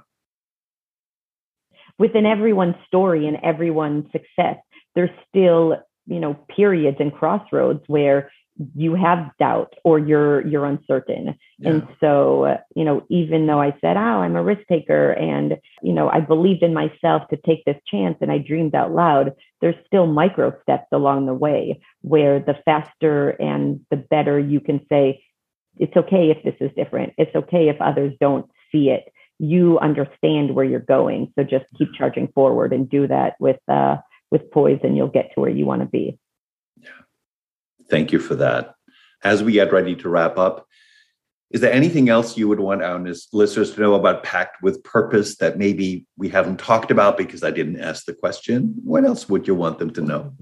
Within 1.97 2.27
everyone's 2.27 2.75
story 2.85 3.27
and 3.27 3.37
everyone's 3.41 4.05
success, 4.11 4.57
there's 4.93 5.09
still, 5.27 5.77
you 6.05 6.19
know, 6.19 6.35
periods 6.55 6.97
and 6.99 7.11
crossroads 7.11 7.81
where 7.87 8.31
you 8.75 8.95
have 8.95 9.31
doubt 9.37 9.73
or 9.83 9.99
you're 9.99 10.45
you're 10.47 10.65
uncertain. 10.65 11.35
Yeah. 11.59 11.69
and 11.69 11.87
so 11.99 12.57
you 12.75 12.85
know 12.85 13.05
even 13.09 13.47
though 13.47 13.61
i 13.61 13.75
said 13.81 13.97
oh 13.97 14.21
i'm 14.21 14.35
a 14.35 14.43
risk 14.43 14.61
taker 14.67 15.11
and 15.11 15.57
you 15.81 15.93
know 15.93 16.09
i 16.09 16.19
believed 16.19 16.63
in 16.63 16.73
myself 16.73 17.23
to 17.29 17.37
take 17.45 17.63
this 17.65 17.77
chance 17.87 18.17
and 18.21 18.31
i 18.31 18.37
dreamed 18.37 18.75
out 18.75 18.93
loud 18.93 19.33
there's 19.61 19.75
still 19.85 20.07
micro 20.07 20.53
steps 20.61 20.87
along 20.91 21.25
the 21.25 21.33
way 21.33 21.79
where 22.01 22.39
the 22.39 22.55
faster 22.65 23.29
and 23.29 23.79
the 23.89 23.97
better 23.97 24.37
you 24.39 24.59
can 24.59 24.79
say 24.89 25.21
it's 25.77 25.95
okay 25.95 26.31
if 26.31 26.43
this 26.43 26.55
is 26.59 26.73
different. 26.75 27.13
It's 27.17 27.35
okay 27.35 27.69
if 27.69 27.79
others 27.81 28.13
don't 28.19 28.49
see 28.71 28.89
it. 28.89 29.11
You 29.39 29.77
understand 29.79 30.55
where 30.55 30.65
you're 30.65 30.79
going. 30.79 31.33
So 31.37 31.43
just 31.43 31.65
keep 31.77 31.89
charging 31.97 32.29
forward 32.29 32.71
and 32.71 32.89
do 32.89 33.07
that 33.07 33.35
with 33.39 33.59
uh 33.67 33.97
with 34.31 34.49
poise 34.51 34.79
and 34.83 34.97
you'll 34.97 35.07
get 35.07 35.31
to 35.33 35.41
where 35.41 35.49
you 35.49 35.65
want 35.65 35.81
to 35.81 35.87
be 35.87 36.17
Thank 37.89 38.11
you 38.11 38.19
for 38.19 38.35
that. 38.35 38.75
As 39.23 39.43
we 39.43 39.53
get 39.53 39.71
ready 39.71 39.95
to 39.95 40.09
wrap 40.09 40.37
up, 40.37 40.67
is 41.51 41.61
there 41.61 41.71
anything 41.71 42.09
else 42.09 42.37
you 42.37 42.47
would 42.47 42.59
want 42.59 42.83
our 42.83 42.99
listeners 43.31 43.73
to 43.73 43.79
know 43.79 43.93
about 43.93 44.23
Packed 44.23 44.61
with 44.61 44.83
Purpose 44.83 45.37
that 45.37 45.57
maybe 45.57 46.05
we 46.17 46.27
haven't 46.27 46.59
talked 46.59 46.91
about 46.91 47.17
because 47.17 47.43
I 47.43 47.51
didn't 47.51 47.79
ask 47.79 48.05
the 48.05 48.13
question? 48.13 48.75
What 48.83 49.05
else 49.05 49.29
would 49.29 49.47
you 49.47 49.55
want 49.55 49.79
them 49.79 49.91
to 49.91 50.01
know? 50.01 50.33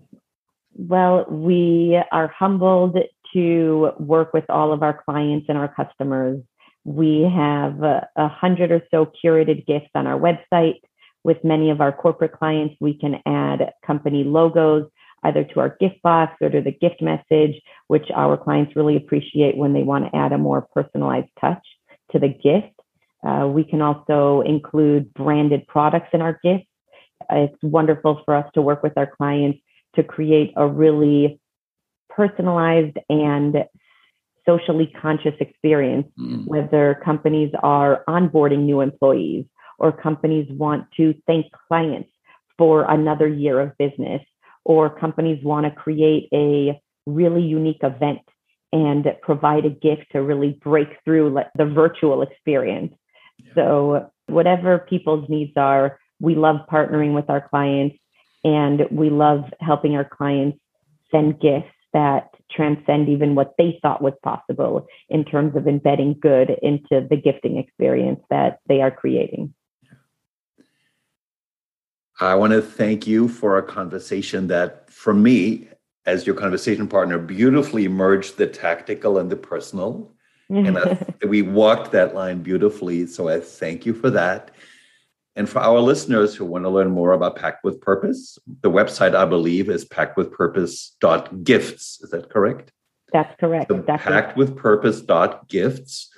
Well, 0.76 1.26
we 1.30 2.02
are 2.12 2.28
humbled 2.30 2.98
to 3.34 3.92
work 4.00 4.34
with 4.34 4.46
all 4.50 4.72
of 4.72 4.82
our 4.82 5.04
clients 5.04 5.48
and 5.50 5.58
our 5.58 5.68
customers. 5.68 6.42
We 6.86 7.22
have 7.24 7.84
a, 7.84 8.08
hundred 8.28 8.72
or 8.72 8.82
so 8.90 9.12
curated 9.24 9.66
gifts 9.66 9.92
on 9.96 10.08
our 10.08 10.20
website. 10.20 10.80
With 11.24 11.44
many 11.44 11.70
of 11.70 11.80
our 11.80 11.92
corporate 11.92 12.34
clients, 12.34 12.76
we 12.82 12.94
can 12.98 13.22
add 13.26 13.72
company 13.86 14.24
logos 14.24 14.90
either 15.24 15.44
to 15.44 15.60
our 15.60 15.76
gift 15.80 16.02
box 16.02 16.34
or 16.42 16.50
to 16.50 16.62
the 16.62 16.72
gift 16.72 17.02
message, 17.02 17.62
which 17.88 18.08
our 18.16 18.38
clients 18.38 18.76
really 18.76 18.98
appreciate 18.98 19.58
when 19.58 19.74
they 19.74 19.84
want 19.84 20.06
to 20.06 20.16
add 20.16 20.32
a 20.32 20.38
more 20.38 20.68
personalized 20.74 21.30
touch 21.40 21.66
to 22.12 22.20
the 22.20 22.30
gift. 22.30 22.74
Uh, 23.26 23.48
we 23.48 23.64
can 23.64 23.82
also 23.82 24.42
include 24.42 25.14
branded 25.14 25.66
products 25.68 26.10
in 26.14 26.22
our 26.22 26.40
gifts. 26.44 26.68
It's 27.30 27.58
wonderful 27.64 28.22
for 28.26 28.36
us 28.36 28.50
to 28.54 28.62
work 28.62 28.84
with 28.84 28.98
our 28.98 29.08
clients 29.08 29.60
to 29.96 30.04
create 30.04 30.54
a 30.58 30.68
really 30.68 31.40
personalized 32.10 32.98
and 33.10 33.66
socially 34.46 34.94
conscious 35.02 35.34
experience, 35.40 36.08
mm. 36.20 36.46
whether 36.48 37.00
companies 37.04 37.52
are 37.64 38.04
onboarding 38.10 38.64
new 38.64 38.82
employees 38.82 39.46
or 39.80 39.92
companies 39.92 40.48
want 40.52 40.86
to 40.98 41.14
thank 41.28 41.46
clients 41.68 42.10
for 42.58 42.84
another 42.90 43.28
year 43.28 43.60
of 43.60 43.78
business 43.78 44.22
or 44.66 44.90
companies 44.90 45.44
want 45.44 45.66
to 45.66 45.72
create 45.72 46.30
a 46.34 46.80
really 47.06 47.42
unique 47.42 47.84
event 47.84 48.20
and 48.72 49.06
provide 49.22 49.66
a 49.66 49.70
gift 49.70 50.06
to 50.12 50.22
really 50.22 50.60
break 50.64 50.88
through 51.06 51.40
the 51.56 51.66
virtual 51.66 52.22
experience. 52.22 52.94
Yeah. 53.38 53.54
So, 53.56 54.12
whatever 54.28 54.80
people's 54.80 55.30
needs 55.30 55.52
are, 55.58 56.00
we 56.20 56.36
love 56.36 56.58
partnering 56.72 57.14
with 57.14 57.30
our 57.30 57.48
clients 57.48 57.98
and 58.44 58.84
we 58.92 59.10
love 59.10 59.44
helping 59.60 59.96
our 59.96 60.06
clients 60.06 60.58
send 61.12 61.40
gifts 61.40 61.68
that 61.94 62.30
transcend 62.52 63.10
even 63.10 63.36
what 63.36 63.54
they 63.58 63.80
thought 63.82 64.02
was 64.02 64.14
possible 64.24 64.88
in 65.10 65.24
terms 65.24 65.56
of 65.56 65.68
embedding 65.68 66.16
good 66.20 66.50
into 66.62 67.06
the 67.10 67.16
gifting 67.16 67.58
experience 67.58 68.20
that 68.30 68.60
they 68.68 68.82
are 68.82 68.92
creating. 68.92 69.54
I 72.24 72.36
want 72.36 72.54
to 72.54 72.62
thank 72.62 73.06
you 73.06 73.28
for 73.28 73.58
a 73.58 73.64
conversation 73.64 74.48
that, 74.48 74.90
for 74.90 75.14
me, 75.14 75.68
as 76.06 76.26
your 76.26 76.36
conversation 76.36 76.88
partner, 76.88 77.18
beautifully 77.18 77.88
merged 77.88 78.38
the 78.38 78.48
tactical 78.48 79.18
and 79.18 79.30
the 79.30 79.36
personal. 79.36 80.14
and 80.50 80.78
I, 80.78 81.06
we 81.28 81.42
walked 81.42 81.92
that 81.92 82.16
line 82.16 82.42
beautifully. 82.42 83.06
So 83.08 83.28
I 83.30 83.40
thank 83.40 83.86
you 83.86 83.94
for 83.94 84.10
that. 84.12 84.52
And 85.36 85.50
for 85.50 85.60
our 85.60 85.80
listeners 85.80 86.36
who 86.36 86.46
want 86.46 86.64
to 86.66 86.70
learn 86.70 86.92
more 86.92 87.14
about 87.14 87.36
Packed 87.36 87.64
with 87.64 87.82
Purpose, 87.82 88.38
the 88.62 88.70
website, 88.70 89.16
I 89.16 89.26
believe, 89.26 89.68
is 89.70 89.84
packedwithpurpose.gifts. 89.86 92.02
Is 92.02 92.12
that 92.12 92.30
correct? 92.30 92.72
That's 93.12 93.36
correct. 93.40 93.70
So 93.70 93.82
packedwithpurpose.gifts. 93.82 96.10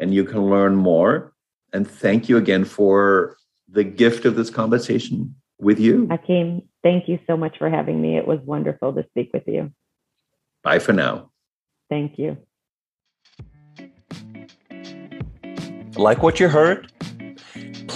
And 0.00 0.14
you 0.14 0.24
can 0.24 0.48
learn 0.48 0.76
more. 0.76 1.34
And 1.72 1.86
thank 1.86 2.30
you 2.30 2.38
again 2.38 2.64
for 2.64 3.36
the 3.70 3.84
gift 3.84 4.24
of 4.24 4.36
this 4.36 4.50
conversation 4.50 5.34
with 5.60 5.78
you. 5.78 6.08
Achim, 6.10 6.62
thank 6.82 7.08
you 7.08 7.18
so 7.26 7.36
much 7.36 7.58
for 7.58 7.68
having 7.68 8.00
me. 8.00 8.16
It 8.16 8.26
was 8.26 8.38
wonderful 8.44 8.92
to 8.94 9.04
speak 9.10 9.30
with 9.32 9.44
you. 9.46 9.72
Bye 10.62 10.78
for 10.78 10.92
now. 10.92 11.30
Thank 11.88 12.18
you. 12.18 12.36
Like 15.96 16.22
what 16.22 16.38
you 16.38 16.48
heard? 16.48 16.92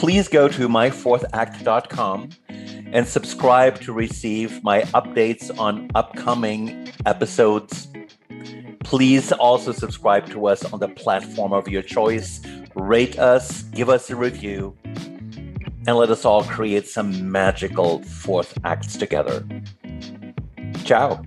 please 0.02 0.26
go 0.26 0.48
to 0.48 0.68
myfourthact.com 0.68 2.28
and 2.48 3.06
subscribe 3.06 3.80
to 3.80 3.92
receive 3.92 4.60
my 4.64 4.82
updates 4.96 5.56
on 5.60 5.88
upcoming 5.94 6.88
episodes. 7.06 7.86
Please 8.82 9.30
also 9.30 9.70
subscribe 9.70 10.28
to 10.30 10.48
us 10.48 10.64
on 10.72 10.80
the 10.80 10.88
platform 10.88 11.52
of 11.52 11.68
your 11.68 11.82
choice. 11.82 12.40
Rate 12.74 13.16
us, 13.16 13.62
give 13.62 13.88
us 13.88 14.10
a 14.10 14.16
review, 14.16 14.76
and 15.86 15.96
let 15.96 16.10
us 16.10 16.24
all 16.24 16.44
create 16.44 16.86
some 16.86 17.30
magical 17.30 18.02
fourth 18.02 18.56
acts 18.64 18.96
together. 18.96 19.44
Ciao. 20.84 21.22